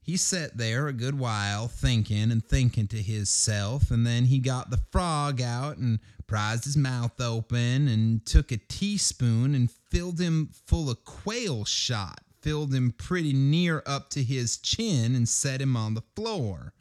[0.04, 4.68] he sat there a good while thinking and thinking to himself, and then he got
[4.68, 10.50] the frog out and prized his mouth open and took a teaspoon and filled him
[10.66, 15.74] full of quail shot, filled him pretty near up to his chin, and set him
[15.74, 16.74] on the floor.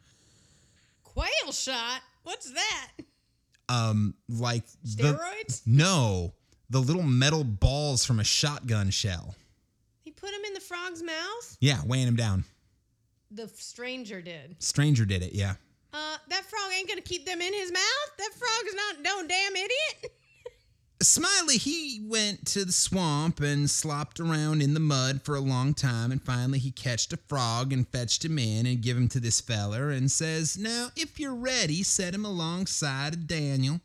[1.14, 2.00] Quail shot?
[2.24, 2.88] What's that?
[3.70, 5.62] um like the Steroids?
[5.64, 6.34] no
[6.68, 9.34] the little metal balls from a shotgun shell
[10.02, 11.56] he put him in the frog's mouth?
[11.60, 12.44] yeah weighing him down
[13.30, 14.56] The stranger did.
[14.62, 15.54] stranger did it yeah
[15.94, 18.10] Uh, that frog ain't gonna keep them in his mouth?
[18.18, 20.12] That frog is not no damn idiot.
[21.00, 25.74] smiley he went to the swamp and slopped around in the mud for a long
[25.74, 29.20] time and finally he catched a frog and fetched him in and give him to
[29.20, 33.80] this feller and says now if you're ready set him alongside of daniel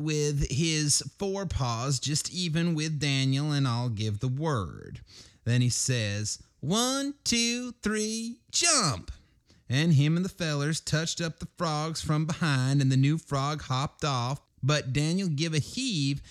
[0.00, 5.00] with his forepaws just even with Daniel, and I'll give the word.
[5.44, 9.12] Then he says, One, two, three, jump!
[9.68, 13.62] And him and the fellers touched up the frogs from behind, and the new frog
[13.62, 14.40] hopped off.
[14.62, 16.22] But Daniel give a heave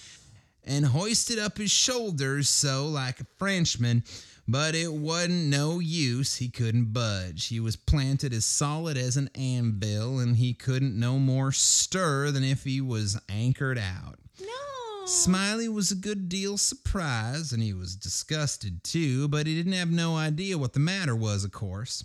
[0.64, 4.04] and hoisted up his shoulders so like a Frenchman,
[4.48, 6.36] but it wasn't no use.
[6.36, 7.48] He couldn't budge.
[7.48, 12.44] He was planted as solid as an anvil, and he couldn't no more stir than
[12.44, 14.20] if he was anchored out.
[14.40, 15.06] No.
[15.06, 19.92] Smiley was a good deal surprised, and he was disgusted too, but he didn't have
[19.92, 22.04] no idea what the matter was, of course.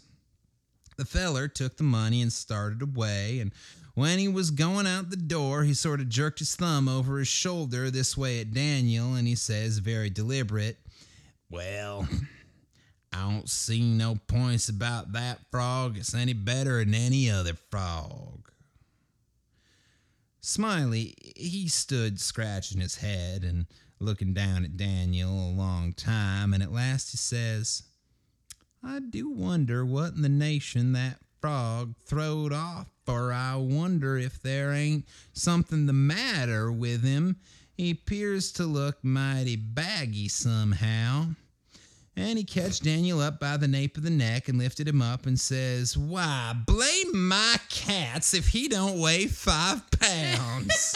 [0.97, 3.53] The feller took the money and started away, and
[3.95, 7.29] when he was going out the door, he sort of jerked his thumb over his
[7.29, 10.79] shoulder this way at Daniel, and he says, very deliberate,
[11.51, 12.09] Well,
[13.13, 15.97] I don't see no points about that frog.
[15.97, 18.51] It's any better than any other frog.
[20.41, 23.67] Smiley, he stood scratching his head and
[24.01, 27.85] looking down at Daniel a long time, and at last he says,
[28.83, 34.41] I do wonder what in the nation that frog throwed off, for I wonder if
[34.43, 37.37] there ain't something the matter with him.
[37.77, 41.29] He appears to look mighty baggy somehow.
[42.17, 45.27] And he catched Daniel up by the nape of the neck and lifted him up
[45.27, 50.95] and says, Why, blame my cats if he don't weigh five pounds.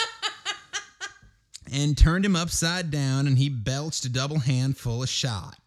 [1.72, 5.58] and turned him upside down and he belched a double handful of shot.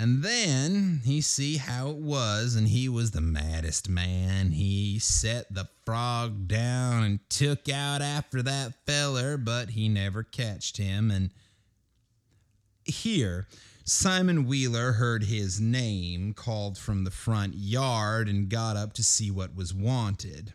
[0.00, 4.52] And then he see how it was, and he was the maddest man.
[4.52, 10.78] He set the frog down and took out after that feller, but he never catched
[10.78, 11.10] him.
[11.10, 11.32] And
[12.82, 13.46] here,
[13.84, 19.30] Simon Wheeler heard his name called from the front yard and got up to see
[19.30, 20.54] what was wanted.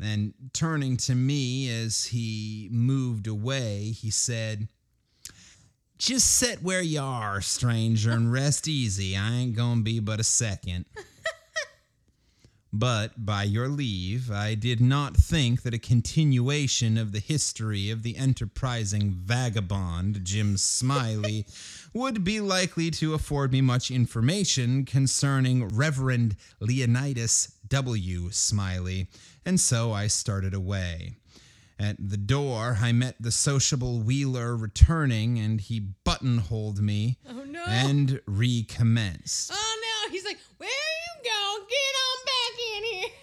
[0.00, 4.68] And turning to me as he moved away, he said,
[5.98, 9.16] just sit where you are, stranger, and rest easy.
[9.16, 10.84] I ain't gonna be but a second.
[12.78, 18.02] But by your leave, I did not think that a continuation of the history of
[18.02, 21.46] the enterprising vagabond Jim Smiley
[21.94, 28.30] would be likely to afford me much information concerning Reverend Leonidas W.
[28.30, 29.08] Smiley,
[29.46, 31.14] and so I started away.
[31.78, 37.64] At the door, I met the sociable Wheeler returning, and he buttonholed me Oh no.
[37.68, 39.50] and recommenced.
[39.52, 40.10] oh no.
[40.10, 41.66] He's like, where you going?
[41.68, 43.08] Get on back in here.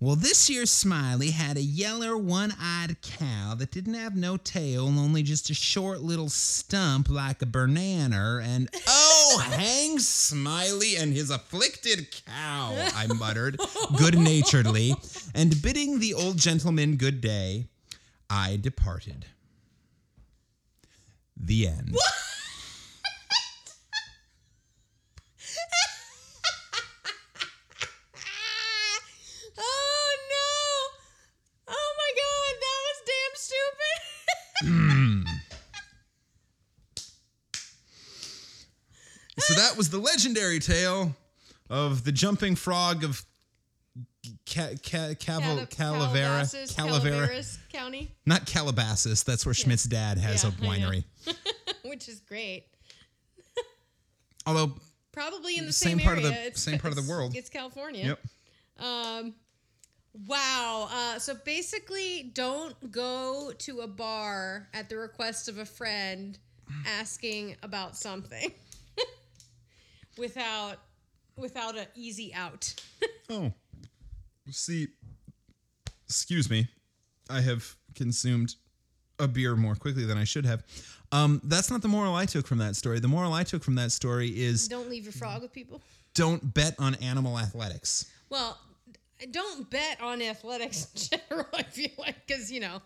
[0.00, 4.86] Well, this year's Smiley had a yeller, one eyed cow that didn't have no tail,
[4.86, 8.40] only just a short little stump like a banana.
[8.42, 13.58] And oh, hang Smiley and his afflicted cow, I muttered
[13.96, 14.94] good naturedly.
[15.34, 17.68] And bidding the old gentleman good day,
[18.30, 19.26] I departed.
[21.36, 21.90] The end.
[21.92, 22.04] What?
[29.58, 30.90] oh no!
[31.68, 33.98] Oh my god, that was damn stupid.
[39.44, 41.14] So that was the legendary tale
[41.68, 43.26] of the jumping frog of
[44.46, 45.70] Ca- Ca- Caval- Calavera.
[45.70, 47.02] Calabasas, Calavera.
[47.26, 49.22] Calaveras County, Not Calabasas.
[49.22, 51.04] That's where Schmidt's dad has Yeah, a winery.
[51.84, 52.64] which is great.
[54.46, 54.72] Although,
[55.12, 57.36] Probably in the Same same, part of the- It's- same part of the world.
[57.36, 58.04] It's California.
[58.06, 58.20] yep.
[58.84, 59.34] Um,
[60.26, 60.88] wow.
[60.90, 66.36] Uh, so basically, don't go to a bar at the request of a friend
[66.86, 68.52] asking about something
[70.18, 70.78] without
[71.36, 72.74] without an easy out.
[73.30, 73.52] Oh,
[74.50, 74.88] see,
[76.06, 76.68] excuse me.
[77.30, 78.54] I have consumed
[79.18, 80.62] a beer more quickly than I should have.
[81.12, 82.98] Um, that's not the moral I took from that story.
[83.00, 85.80] The moral I took from that story is don't leave your frog with people.
[86.14, 88.10] don't bet on animal athletics.
[88.30, 88.58] Well,
[89.30, 91.46] don't bet on athletics in general.
[91.54, 92.82] I feel like because you know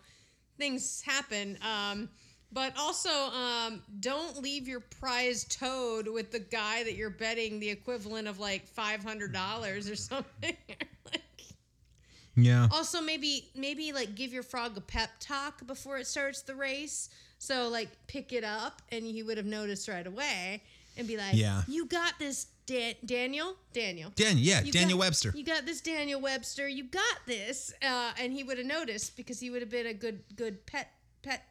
[0.57, 1.57] things happen.
[1.61, 2.09] Um,
[2.51, 7.69] but also, um, don't leave your prize toad with the guy that you're betting the
[7.69, 10.55] equivalent of like five hundred dollars or something.
[12.43, 12.67] Yeah.
[12.71, 17.09] also, maybe maybe like give your frog a pep talk before it starts the race.
[17.37, 20.61] So like pick it up, and he would have noticed right away,
[20.97, 21.61] and be like, Yeah.
[21.67, 25.33] you got this, Dan- Daniel, Daniel." Daniel, yeah, You Daniel got- Webster.
[25.35, 26.67] You got this, Daniel Webster.
[26.67, 29.93] You got this, uh, and he would have noticed because he would have been a
[29.93, 30.91] good, good pet,
[31.23, 31.45] pet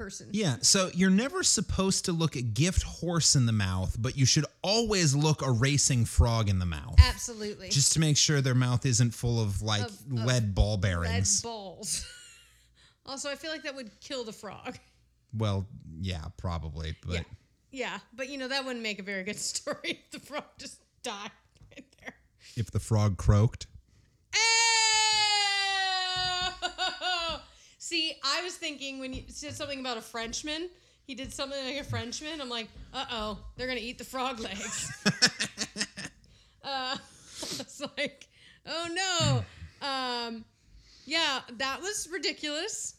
[0.00, 0.28] person.
[0.32, 4.24] Yeah, so you're never supposed to look a gift horse in the mouth, but you
[4.24, 6.94] should always look a racing frog in the mouth.
[6.98, 7.68] Absolutely.
[7.68, 10.80] Just to make sure their mouth isn't full of like Of- of lead ball lead
[10.80, 11.42] bearings.
[11.42, 12.06] balls.
[13.06, 14.78] also, I feel like that would kill the frog.
[15.34, 15.66] well,
[16.00, 17.22] yeah, probably, but Yeah,
[17.72, 20.80] yeah, but you know that wouldn't make a very good story if the frog just
[21.02, 21.30] died
[21.76, 22.14] right there.
[22.56, 23.66] if the frog croaked.
[24.34, 24.69] Oh!
[27.90, 30.70] See, I was thinking when you said something about a Frenchman,
[31.08, 32.40] he did something like a Frenchman.
[32.40, 34.92] I'm like, uh oh, they're gonna eat the frog legs.
[36.62, 36.96] uh,
[37.42, 38.28] it's like,
[38.64, 39.44] oh no.
[39.84, 40.44] Um,
[41.04, 42.94] yeah, that was ridiculous.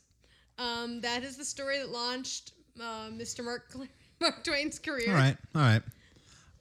[0.58, 3.46] Um, that is the story that launched uh, Mr.
[3.46, 3.74] Mark
[4.20, 5.08] Mark Twain's career.
[5.08, 5.84] All right, all right.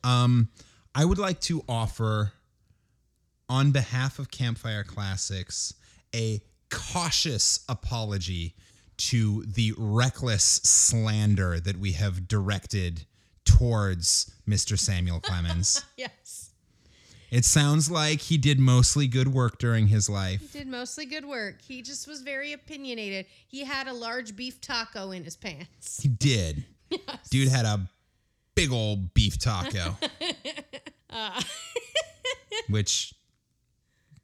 [0.04, 0.50] Um,
[0.94, 2.30] I would like to offer,
[3.48, 5.74] on behalf of Campfire Classics,
[6.14, 6.40] a
[6.70, 8.54] cautious apology
[8.96, 13.06] to the reckless slander that we have directed
[13.44, 14.78] towards Mr.
[14.78, 15.84] Samuel Clemens.
[15.96, 16.50] Yes,
[17.30, 20.40] it sounds like he did mostly good work during his life.
[20.40, 21.62] He did mostly good work.
[21.62, 23.26] He just was very opinionated.
[23.46, 26.00] He had a large beef taco in his pants.
[26.02, 26.64] He did.
[27.30, 27.88] Dude had a
[28.56, 29.96] big old beef taco.
[31.12, 31.42] Uh.
[32.68, 33.14] which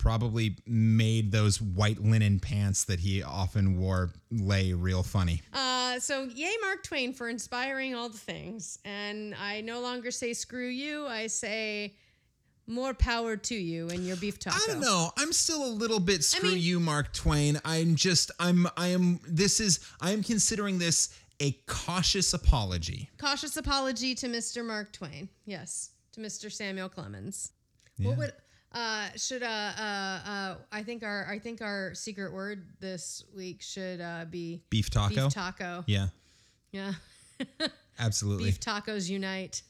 [0.07, 5.43] probably made those white linen pants that he often wore lay real funny.
[5.53, 8.79] Uh, so yay, Mark Twain for inspiring all the things.
[8.85, 11.09] And I no longer say screw you.
[11.09, 11.97] I say
[12.69, 14.57] more power to you and your beef taco.
[14.57, 15.11] I don't know.
[15.19, 17.61] I'm still a little bit screw mean- you, Mark Twain.
[17.65, 23.11] I'm just I'm I am this is I am considering this a cautious apology.
[23.19, 24.65] Cautious apology to Mr.
[24.65, 25.29] Mark Twain.
[25.47, 26.51] Yes, to Mr.
[26.51, 27.51] Samuel Clemens.
[27.99, 28.11] Yeah.
[28.11, 28.33] What would
[28.77, 33.63] uh should uh uh uh I think our I think our secret word this week
[33.63, 35.25] should uh be Beef taco.
[35.25, 35.85] beef taco.
[35.87, 36.09] yeah,
[36.73, 36.93] Yeah.
[37.99, 38.47] absolutely.
[38.47, 39.63] Beef tacos unite.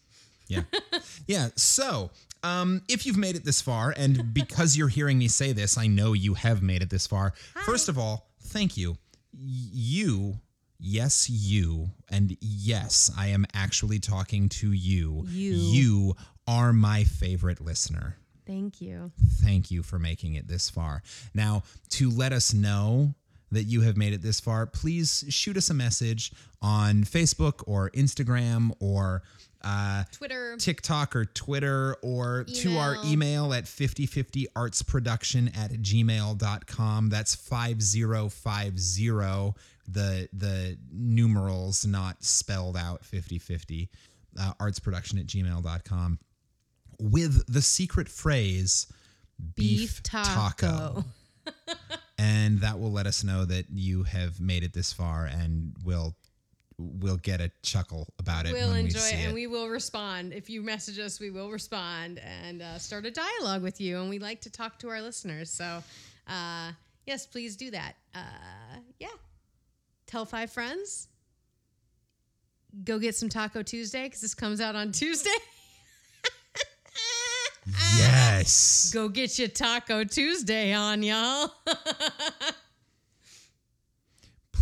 [0.49, 0.63] Yeah.
[1.27, 1.49] yeah.
[1.57, 2.11] So,
[2.45, 5.87] um, if you've made it this far, and because you're hearing me say this, I
[5.89, 7.33] know you have made it this far.
[7.65, 8.97] First of all, thank you.
[9.33, 10.35] You,
[10.79, 15.25] yes, you, and yes, I am actually talking to you.
[15.29, 15.53] You.
[15.53, 18.17] You are my favorite listener.
[18.47, 19.11] Thank you.
[19.43, 21.03] Thank you for making it this far.
[21.35, 23.15] Now, to let us know
[23.53, 26.33] that you have made it this far, please shoot us a message
[26.63, 29.23] on Facebook or Instagram or
[29.63, 30.57] uh, Twitter.
[30.59, 37.09] TikTok or Twitter or to our email at 5050artsproduction at gmail.com.
[37.09, 39.55] That's 5050,
[39.89, 43.89] the, the numerals not spelled out 5050,
[44.39, 46.19] uh, artsproduction at gmail.com
[46.99, 48.87] with the secret phrase
[49.55, 51.05] beef, Beef taco.
[52.19, 56.15] and that will let us know that you have made it this far, and we'll
[56.79, 59.35] we'll get a chuckle about it we'll when enjoy we see it and it.
[59.35, 60.33] we will respond.
[60.33, 63.99] If you message us, we will respond and uh, start a dialogue with you.
[64.01, 65.51] And we like to talk to our listeners.
[65.51, 65.83] So,
[66.29, 66.73] uh,
[67.07, 67.95] yes, please do that.
[68.15, 69.09] Uh, yeah.
[70.07, 71.09] Tell five friends.
[72.85, 75.31] Go get some Taco Tuesday because this comes out on Tuesday.
[77.67, 78.91] Yes.
[78.93, 81.53] Go get your Taco Tuesday on, y'all.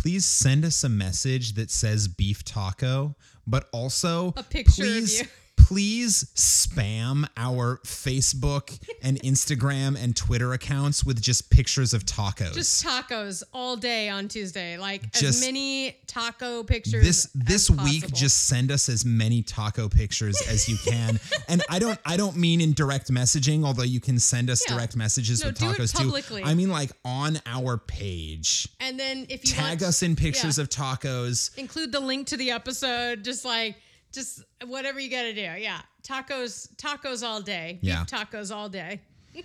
[0.05, 3.15] please send us a message that says beef taco,
[3.47, 5.27] but also A picture of please, you.
[5.65, 12.53] Please spam our Facebook and Instagram and Twitter accounts with just pictures of tacos.
[12.53, 14.77] Just tacos all day on Tuesday.
[14.77, 17.03] Like Just- as many taco pictures.
[17.03, 18.17] this this week possible.
[18.17, 21.19] just send us as many taco pictures as you can
[21.49, 24.75] and i don't i don't mean in direct messaging although you can send us Yeah.
[24.75, 26.41] direct messages No, with tacos publicly.
[26.43, 30.15] too i mean like on our page And then if you tag want, us in
[30.15, 30.61] pictures yeah.
[30.63, 33.75] of tacos include the link to the episode just like
[34.15, 35.41] just whatever you gotta do.
[35.41, 35.81] Yeah.
[36.01, 37.77] Tacos tacos all day.
[37.81, 38.03] Yeah.
[38.03, 39.01] beef tacos all day.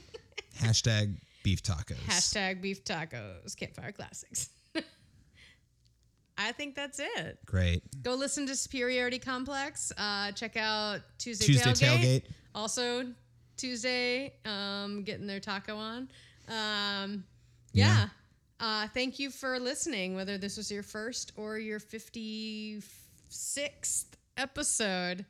[0.60, 1.96] Hashtag beef tacos.
[2.06, 3.56] Hashtag beef tacos.
[3.56, 4.48] Campfire classics.
[6.38, 7.38] I think that's it.
[7.44, 7.82] Great.
[8.02, 9.92] Go listen to superiority complex.
[9.98, 12.22] Uh check out tuesday, Tuesday tailgate.
[12.22, 12.24] Tailgate.
[12.54, 13.04] also
[13.56, 16.08] tuesday um getting their taco on.
[16.48, 17.24] Um
[17.72, 17.96] Yeah.
[17.96, 18.08] yeah.
[18.62, 24.04] Uh, thank you for listening, whether this was your first or your 56th
[24.40, 25.24] episode.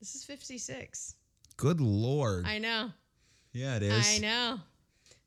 [0.00, 1.14] This is 56.
[1.56, 2.90] good lord I know.
[3.52, 4.60] yeah it is I know.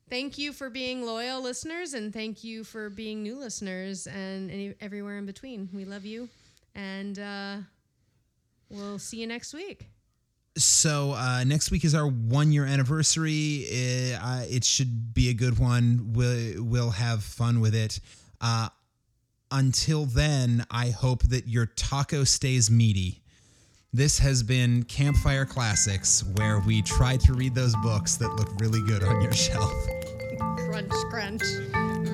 [0.08, 4.74] Thank you for being loyal listeners and thank you for being new listeners and any,
[4.80, 5.68] everywhere in between.
[5.72, 6.28] We love you
[6.74, 7.56] and uh,
[8.68, 9.88] we'll see you next week.
[10.56, 13.66] So uh, next week is our one year anniversary.
[14.20, 16.12] Uh, it should be a good one.
[16.12, 18.00] We'll, we'll have fun with it
[19.50, 23.22] until then, I hope that your taco stays meaty.
[23.92, 28.80] This has been Campfire Classics, where we try to read those books that look really
[28.86, 29.72] good on your shelf.
[30.38, 31.42] Crunch, crunch.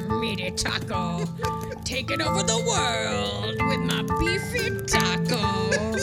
[0.08, 1.26] Meaty taco.
[1.84, 5.95] Taking over the world with my beefy taco.